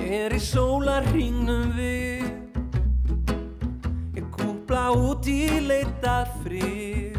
[0.08, 2.22] Er í sólarringnum við.
[4.16, 7.18] Ég kúpla út í leitað frið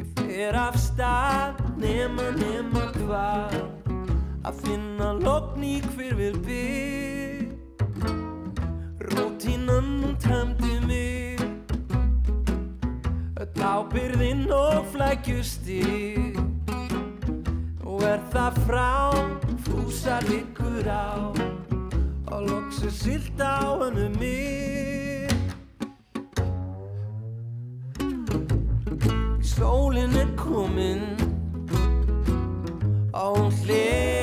[0.00, 3.60] Ég fer af stað nema nema hvað.
[4.48, 7.52] Að finna logn í hver við bygg
[9.12, 11.44] Rútínan hún tæmdi mig.
[13.36, 16.40] Öll ábyrðinn og flækjustig.
[17.84, 21.32] Og er það frá fúsar ykkur á
[22.34, 25.30] Og loksu silt á hannu mig.
[29.42, 31.02] Sólin er komin
[33.12, 34.13] Og hún hliður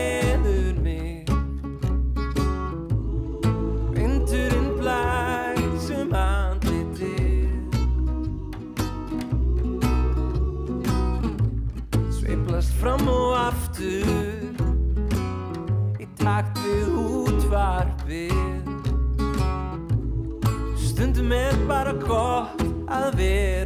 [21.67, 23.60] bara gott að vera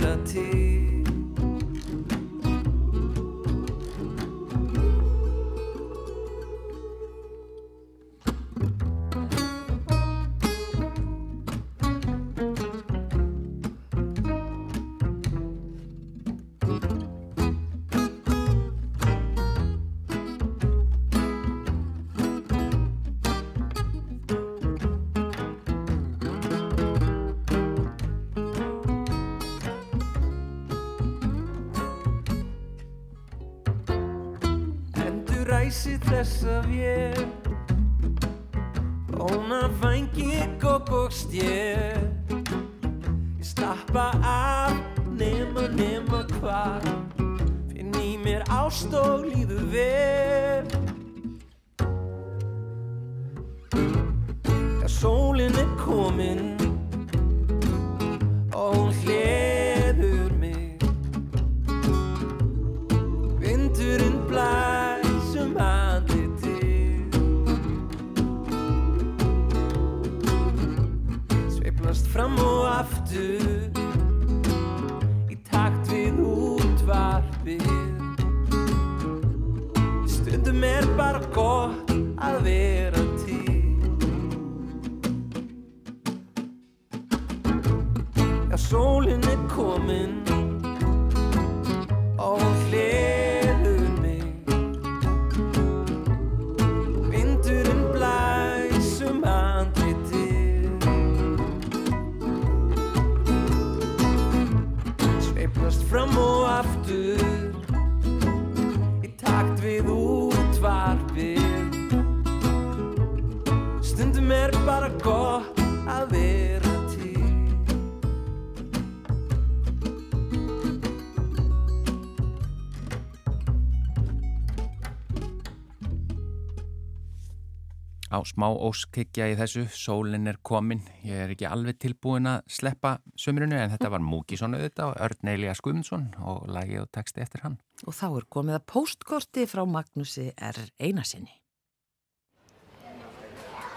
[128.35, 133.57] smá óskikja í þessu, sólinn er komin, ég er ekki alveg tilbúin að sleppa sömurinu
[133.57, 137.57] en þetta var Múkisson auðvitað og Örn Eilías Guðmundsson og lagið og texti eftir hann.
[137.87, 140.59] Og þá er komið að postkorti frá Magnúsi R.
[140.79, 141.39] Einarsinni.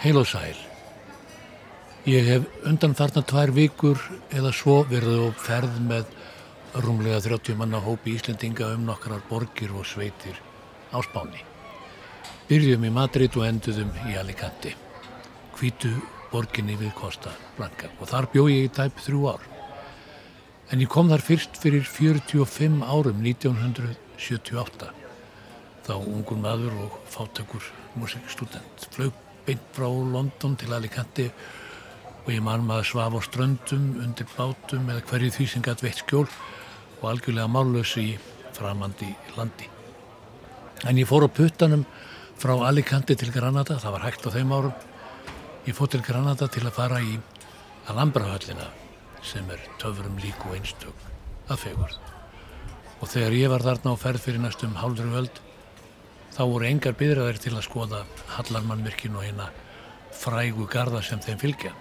[0.02, 0.58] Heil og sæl.
[2.08, 4.02] Ég hef undan þarna tvær vikur
[4.34, 6.10] eða svo verið á ferð með
[6.84, 10.38] rúmlega 30 manna hópi Íslendinga um nokkrar borgir og sveitir
[10.94, 11.47] á Spáni.
[12.48, 14.70] Byrjum í Madrid og enduðum í Alicante,
[15.58, 15.90] hvítu
[16.30, 19.44] borginni við Costa Blanca og þar bjó ég í tæp þrjú ár.
[20.72, 24.88] En ég kom þar fyrst fyrir 45 árum 1978,
[25.84, 27.68] þá ungun maður og fátökur
[28.00, 28.88] musikstudent.
[28.96, 29.12] Flög
[29.44, 31.28] beint frá London til Alicante
[32.24, 36.00] og ég man maður svaf á ströndum, undir bátum eða hverju því sem gætt veitt
[36.00, 36.24] skjól
[37.02, 38.12] og algjörlega mállösu í
[38.56, 39.68] framandi landi.
[40.88, 41.84] En ég fór á puttanum
[42.38, 44.74] frá Alicante til Granada, það var hægt á þeim árum.
[45.66, 47.16] Ég fór til Granada til að fara í
[47.90, 48.68] Alhambra-höllina
[49.26, 51.02] sem er töfurum lík og einstök
[51.50, 51.98] að fegurð.
[53.02, 55.42] Og þegar ég var þarna á ferð fyrir næstum hálfur völd,
[56.36, 58.04] þá voru engar byrjaðir til að skoða
[58.36, 59.50] Hallarmannvirkin og hérna
[60.14, 61.74] frægu garda sem þeim fylgja.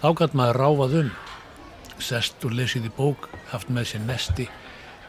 [0.00, 1.12] Þá gæt maður ráfað um,
[1.98, 4.46] sest og lesið í bók, haft með sér nesti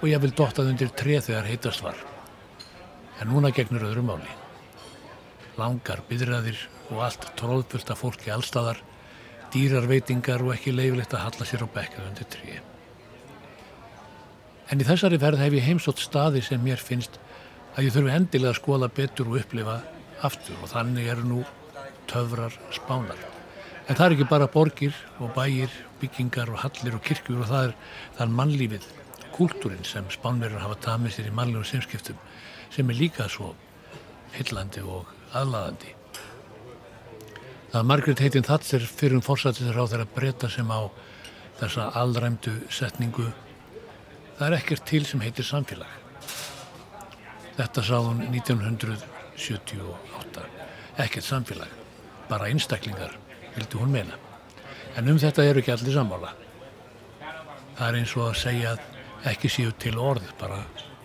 [0.02, 2.06] og ég vil dottað undir treð þegar heitast var.
[3.22, 4.41] En núna gegnur öðru máli.
[5.62, 6.60] Langar byðraðir
[6.90, 8.80] og allt tróðfullt af fólki allstaðar,
[9.54, 12.60] dýrar veitingar og ekki leifilegt að halla sér á bekkað undir tríi.
[14.72, 17.20] En í þessari ferð hef ég heimsótt staði sem mér finnst
[17.76, 19.82] að ég þurfi endilega að skoða betur og upplifa
[20.28, 21.42] aftur og þannig eru nú
[22.10, 23.20] töfrar spánar.
[23.88, 27.70] En það er ekki bara borgir og bæir, byggingar og hallir og kirkjur og það
[27.70, 27.74] er,
[28.24, 28.88] er mannlífið,
[29.36, 32.20] kúltúrin sem spánverður hafa tamið sér í mannlegum simskiptum
[32.72, 33.54] sem er líka svo
[34.38, 35.96] hillandi og aðlaðandi.
[37.72, 40.92] Það Margaret Heitin Thatcher fyrir um fórsættisar á þeirra breyta sem á
[41.62, 43.30] þessa allræmdu setningu
[44.42, 45.92] það er ekkert til sem heitir samfélag.
[47.60, 50.46] Þetta sá hún 1978.
[51.04, 51.70] Ekkert samfélag,
[52.30, 53.14] bara einstaklingar,
[53.54, 54.16] vildi hún meina.
[54.98, 56.32] En um þetta eru ekki allir sammála.
[57.78, 58.82] Það er eins og að segja að
[59.30, 60.60] ekki séu til orð, bara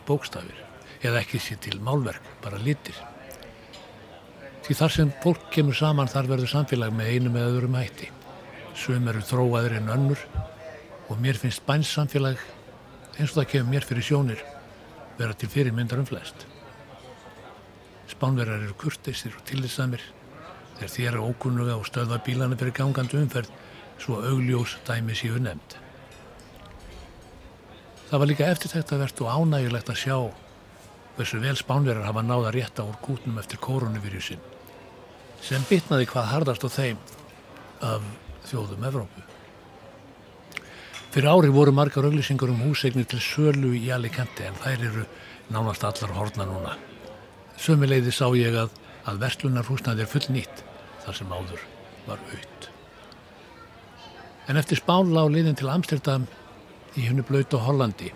[0.09, 0.59] bókstafir,
[1.05, 2.97] eða ekki séu til málverk, bara litir.
[4.67, 8.09] Því þar sem fólk kemur saman þar verður samfélag með einum eða öðrum hætti.
[8.75, 10.23] Sum eru þróaðir en önnur
[11.07, 12.41] og mér finnst bæns samfélag
[13.15, 14.43] eins og það kemur mér fyrir sjónir
[15.21, 16.49] vera til fyrirmyndar um flest.
[18.11, 20.03] Spánverðar eru kurteisir og tillitsamir
[20.81, 23.55] þegar þér eru ókunnuga og stöðva bílana fyrir gangandi umferð
[24.03, 25.79] svo augljós dæmi séu nefnd.
[28.11, 30.19] Það var líka eftirtæktavert og ánægilegt að sjá
[31.15, 34.56] hversu vel spánverðar hafa náða rétta úr kútnum eftir koronavirjusin
[35.45, 37.01] sem bitnaði hvað hardast á þeim
[37.85, 38.05] af
[38.49, 39.25] þjóðum Evrópu.
[41.15, 45.05] Fyrir ári voru margar auglýsingar um húsegnir til sölu í Alicante en þær eru
[45.53, 46.75] nánast allar horna núna.
[47.57, 48.75] Sömuleiði sá ég að,
[49.09, 50.65] að verslunarhúsnaði er full nýtt
[51.07, 51.63] þar sem áður
[52.07, 52.69] var aukt.
[54.47, 56.27] En eftir spán lág liðin til Amsterdam
[56.97, 58.13] í hennu blöytu Hollandi.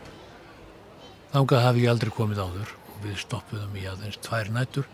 [1.32, 4.86] Þánga hafi ég aldrei komið áður og við stoppuðum í aðeins tvær nætur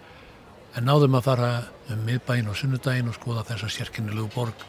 [0.76, 1.50] en náðum að fara
[1.92, 4.64] um miðbæin og sunnudagin og skoða þessa sérkennilegu borg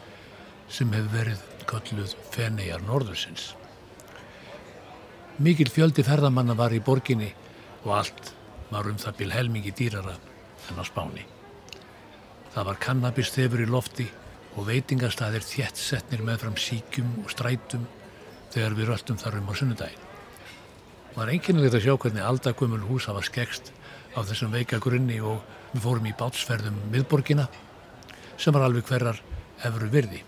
[0.72, 3.50] sem hefur verið kölluð Feneyjar Norðursins.
[5.44, 7.28] Mikil fjöldi ferðamanna var í borginni
[7.84, 8.32] og allt
[8.72, 10.16] var um það bil helmingi dýrara
[10.72, 11.26] en á spáni.
[12.54, 14.08] Það var kannabistefur í lofti
[14.56, 17.84] og veitingastæðir þjett setnir með fram síkjum og strætum
[18.54, 20.04] þegar við röltum þar um á sunnudagin.
[21.14, 23.72] Var einkennilegt að sjá hvernig aldagumul hús hafa skekst
[24.18, 25.42] á þessum veika grunni og
[25.72, 27.46] við fórum í bátsferðum miðborgina
[28.38, 29.20] sem var alveg hverjar
[29.66, 30.22] efru virði.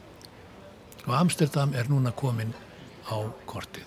[1.06, 2.52] Og Amsterdam er núna komin
[3.10, 3.18] á
[3.50, 3.86] kortið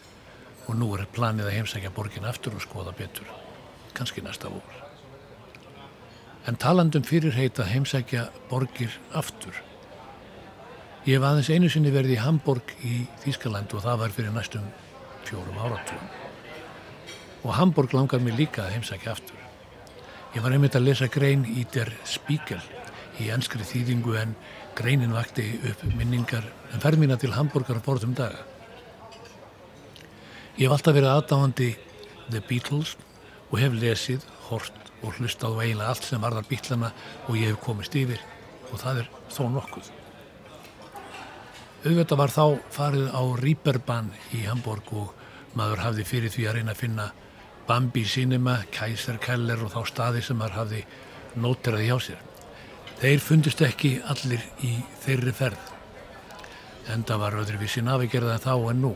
[0.67, 3.27] og nú er planið að heimsækja borgin aftur og skoða betur,
[3.93, 4.79] kannski næsta vor.
[6.47, 9.55] En talandum fyrirheit að heimsækja borgir aftur.
[11.03, 14.67] Ég hef aðeins einu sinni verið í Hamburg í Þýskaland og það var fyrir næstum
[15.27, 16.11] fjórum áratúum.
[17.43, 19.39] Og Hamburg langar mér líka að heimsækja aftur.
[20.33, 22.61] Ég var einmitt að lesa grein í Der Spiegel
[23.21, 24.31] í ennskri þýðingu en
[24.73, 28.41] greinin vakti upp minningar en ferð mína til Hamburger á borðum daga.
[30.57, 31.69] Ég hef alltaf verið aðdáðandi
[32.31, 32.95] The Beatles
[33.51, 36.89] og hef lesið, hort og hlustað og eiginlega allt sem varðar bítlana
[37.27, 38.21] og ég hef komist yfir
[38.71, 39.91] og það er þó nokkuð.
[41.83, 45.13] Auðvitað var þá farið á Rýperbahn í Hamburg og
[45.59, 47.11] maður hafði fyrir því að reyna að finna
[47.67, 50.81] Bambi Cinema, Kaiser Keller og þá staði sem maður hafði
[51.39, 52.23] nóteraði hjá sér.
[52.99, 55.71] Þeir fundist ekki allir í þeirri ferð.
[56.91, 58.91] Enda var öðruvísi nafigerða þá en nú.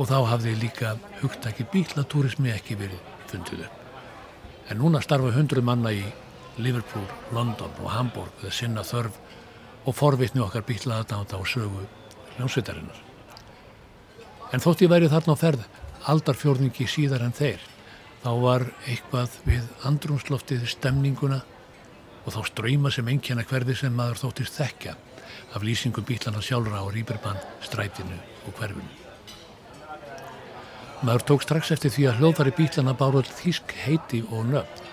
[0.00, 3.76] Og þá hafði líka hugtaki bílatúrismi ekki verið fundið upp.
[4.70, 6.04] En núna starfa hundru manna í
[6.60, 7.04] Liverpool,
[7.36, 9.20] London og Hamburg við að sinna þörf
[9.84, 11.84] og forvitni okkar bílaðadáta á sögu
[12.36, 13.00] hljómsveitarinnar.
[14.52, 15.68] En þótt ég væri þarna á ferð
[16.08, 17.60] aldarfjörningi síðar en þeir,
[18.22, 21.40] þá var eitthvað við andrumsloftið stemninguna
[22.24, 24.96] og þá ströyma sem engjana hverfi sem maður þóttist þekka
[25.54, 28.88] af lýsingum bílana sjálfra á Rýberbann, strætinu og hverfinu.
[31.00, 34.88] Maður tók strax eftir því að hljóðfari bílana báruð þýsk heiti og nöfn,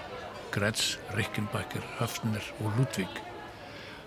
[0.55, 3.19] Gretz, Rickenbacker, Höfner og Ludvig.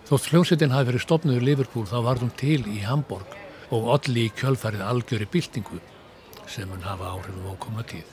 [0.09, 3.37] Þótt hljómsettin hafi verið stopnuður Liverpool þá var hún til í Hamburg
[3.71, 5.79] og allir í kjölfarið algjöri byltingu
[6.47, 8.07] sem hún hafa áhrifum á komna tíð.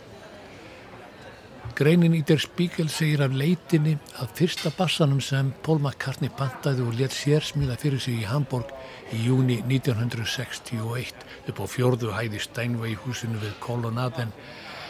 [1.78, 6.96] Greinin í Der Spiegel segir af leitinni að fyrsta bassanum sem Paul McCartney pantaði og
[6.98, 8.72] let sér smíða fyrir sig í Hamburg
[9.14, 11.22] í júni 1961
[11.52, 14.32] upp á fjörðu hæði Steinway húsinu við Kolonaden,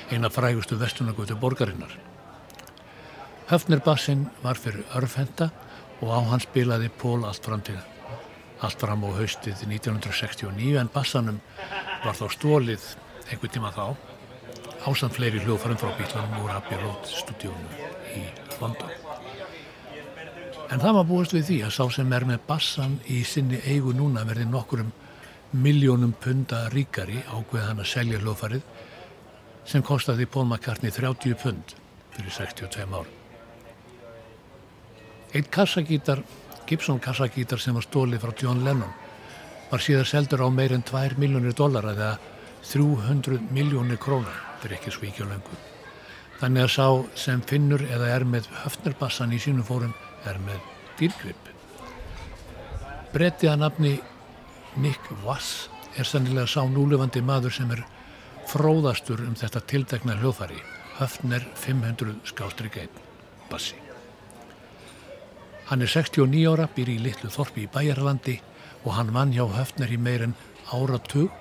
[0.09, 1.93] eina frægustu vestunagötu borgarinnar.
[3.51, 5.51] Höfner bassin var fyrir örfenda
[6.01, 7.77] og á hann spilaði Paul allt fram til
[8.65, 11.39] allt fram á haustið 1969 en bassanum
[12.05, 12.89] var þá stólið
[13.29, 13.97] einhver tíma þá
[14.89, 18.23] ásamt fleiri hljóðfærum frá bílanum úr Abbey Road stúdíónu í
[18.61, 18.93] London.
[20.69, 23.95] En það var búist við því að sá sem er með bassan í sinni eigu
[23.97, 24.91] núna verði nokkurum
[25.53, 28.65] miljónum punda ríkari ákveð hann að selja hljóðfærið
[29.69, 31.75] sem kostiði Paul McCartney 30 pund
[32.17, 33.09] fyrir 62 ár.
[35.37, 36.23] Eitt kassagítar,
[36.69, 38.93] Gibson kassagítar sem var stólið frá John Lennon
[39.69, 42.15] var síðan seldur á meirinn 2 miljónir dólar eða
[42.69, 45.57] 300 miljónir krónar er ekki á löngu.
[46.39, 49.95] Þannig að sá sem finnur eða er með höfnarbassan í sínum fórum
[50.29, 50.61] er með
[50.99, 51.49] dýrgrip.
[53.13, 53.95] Brettið að nafni
[54.77, 57.83] Nick Wass er sannilega sá núlefandi maður sem er
[58.49, 60.61] fróðastur um þetta tildegna hljóðfari,
[61.01, 63.03] höfner 500 skástrygg 1
[63.51, 63.81] bassi.
[65.69, 68.39] Hann er 69 ára, býr í litlu þorpi í Bæjarlandi
[68.85, 70.37] og hann vann hjá höfner í meirinn
[70.73, 71.33] áratug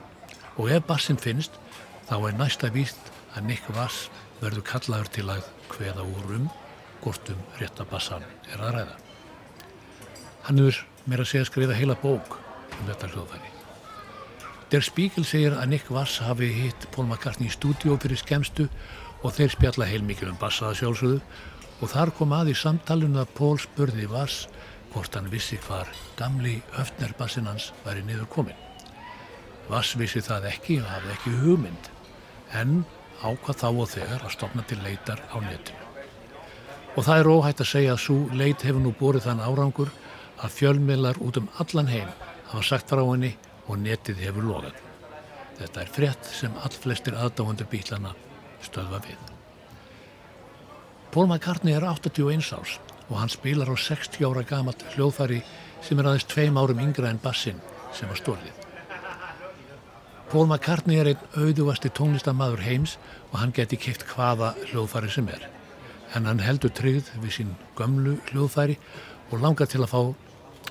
[0.58, 1.58] og ef bassin finnst
[2.10, 4.08] þá er næsta víst að Nick Vass
[4.42, 6.48] verður kallaður til að hveða úr um
[7.04, 8.96] hvort um réttabassan er að ræða.
[10.48, 12.40] Hann er mér að segja að skrifa heila bók
[12.80, 13.54] um þetta hljóðfæri.
[14.72, 18.68] Der Spiegel segir að Nick Vass hafi hitt Paul McCartney í stúdíó fyrir skemstu
[19.24, 21.22] og þeir spjalla heilmikið um bassaða sjálfsögðu
[21.78, 24.48] og þar kom að í samtalenu að Paul spurði Vass
[24.92, 25.90] hvort hann vissi hvar
[26.20, 28.67] gamli höfnerbassin hans væri niður komin.
[29.68, 31.90] Vass vissi það ekki og hafði ekki hugmynd
[32.56, 32.80] en
[33.20, 35.84] ákvað þá og þegar að stopna til leitar á netinu.
[36.98, 39.92] Og það er óhætt að segja að svo leit hefur nú borið þann árangur
[40.38, 42.10] að fjölmiðlar út um allan heim
[42.52, 43.34] hafa sagt frá henni
[43.68, 44.78] og netið hefur logað.
[45.58, 48.14] Þetta er frétt sem allflestir aðdáðundur bílana
[48.66, 49.18] stöðva við.
[51.12, 55.42] Paul McCartney er 81 árs og hann spilar á 60 ára gamalt hljóðfæri
[55.82, 57.62] sem er aðeins tveim árum yngra en bassin
[57.96, 58.67] sem var stólið.
[60.28, 62.98] Paul McCartney er einn auðuvasti tónlistamæður heims
[63.30, 65.46] og hann geti kipt hvaða hljóðfæri sem er.
[66.16, 68.76] En hann heldur tryggð við sín gömlu hljóðfæri
[69.32, 70.02] og langar til að fá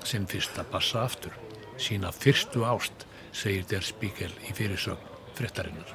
[0.04, 1.32] sinn fyrsta bassa aftur.
[1.80, 5.88] Sína fyrstu ást, segir Der Spiegel í fyrirsögn frittarinnar.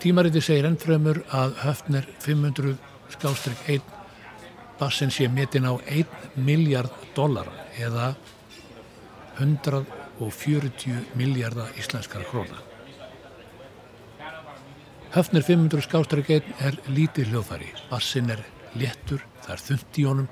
[0.00, 2.78] Tímariti segir ennfrömmur að höfnir 500
[3.18, 3.92] skástrygg 1
[4.80, 8.14] bassin sé metin á 1 miljard dollara eða
[9.36, 12.60] 100 og 40 miljardar íslenskara króna.
[15.14, 18.42] Höfnir 500 skástryggeinn er lítið hljóðfæri, bassin er
[18.74, 20.28] léttur, það er þund í honum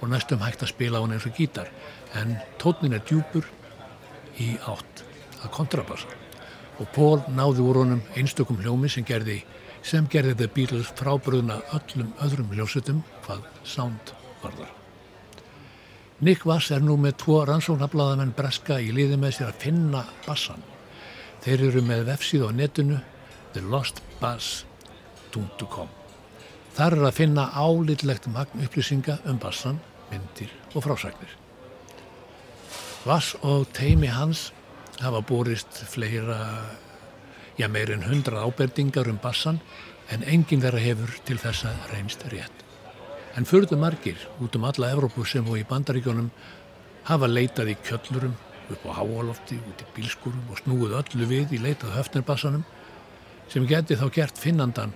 [0.00, 1.70] og næstum hægt að spila á hann eins og gítar
[2.16, 3.46] en tónin er djúpur
[4.40, 5.04] í átt
[5.42, 6.18] að kontrabassa
[6.80, 9.42] og Pól náði úr honum einstökum hljómi sem gerði
[9.84, 14.14] sem gerði The Beatles frábröðuna öllum öðrum ljósutum hvað sound
[14.44, 14.79] varðar.
[16.20, 20.60] Nick Vass er nú með tvo rannsóknablaðamenn breska í liði með sér að finna bassan.
[21.40, 22.98] Þeir eru með vefsíð á netinu
[23.54, 25.88] thelostbass.com
[26.76, 31.32] Þar er að finna álitlegt magn upplýsinga um bassan, myndir og frásagnir.
[33.08, 34.52] Vass og teimi hans
[35.00, 36.68] hafa borist fleira,
[37.56, 39.60] já meirinn hundra áberdingar um bassan
[40.12, 42.69] en enginn þeirra hefur til þessa reynst rétt.
[43.38, 46.30] En fyrðu margir út um alla Evrópu sem og í bandaríkjónum
[47.06, 48.34] hafa leitað í kjöllurum,
[48.70, 52.66] upp á háalofti, út í bílskurum og snúið öllu við í leitað höfnirbassanum
[53.50, 54.92] sem geti þá gert finnandan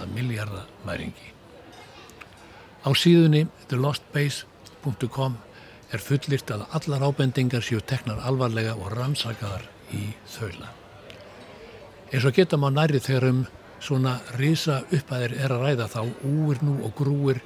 [0.00, 1.34] að miljardamæringi.
[2.84, 5.36] Á síðunni thelostbase.com
[5.92, 9.64] er fullirt að allar ábendingar séu teknar alvarlega og rannsakaðar
[9.96, 10.72] í þaula.
[12.12, 13.44] Eins og geta má næri þegar um
[13.80, 17.40] svona risa uppæðir er að ræða þá úir nú og grúir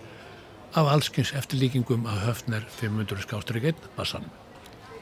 [0.72, 4.24] af allskins eftirlíkingum að höfner 500 skástur í gegn bassan.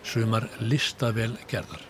[0.02, 1.82] Sumar listavel gerðar.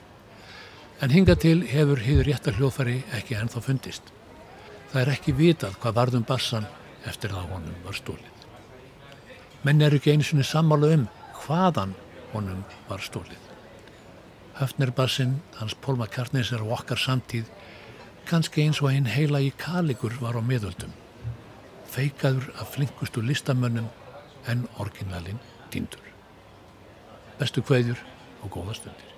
[1.01, 4.13] En hinga til hefur hýður réttar hljóðfæri ekki ennþá fundist.
[4.93, 6.69] Það er ekki vitað hvað varðum bassan
[7.09, 8.45] eftir það honum var stólið.
[9.65, 11.09] Menn eru ekki eins og sammála um
[11.41, 11.97] hvaðan
[12.35, 13.41] honum var stólið.
[14.61, 17.47] Höfnerbassinn, hans Pól McCartney er á okkar samtíð,
[18.29, 20.93] kannski eins og einn heila í Kaligur var á miðöldum.
[21.91, 23.89] Feikaður af flinkustu listamönnum
[24.49, 25.41] en orginalinn
[25.75, 26.05] dýndur.
[27.41, 27.99] Bestu kveðjur
[28.45, 29.10] og góða stundir.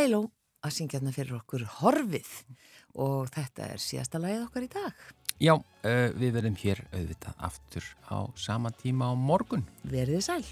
[0.00, 0.20] Leiló
[0.64, 2.28] að syngja hérna fyrir okkur Horfið
[3.04, 5.02] og þetta er síðasta lagið okkar í dag.
[5.40, 9.66] Já, uh, við verðum hér auðvitað aftur á sama tíma á morgun.
[9.84, 10.46] Verðið sæl.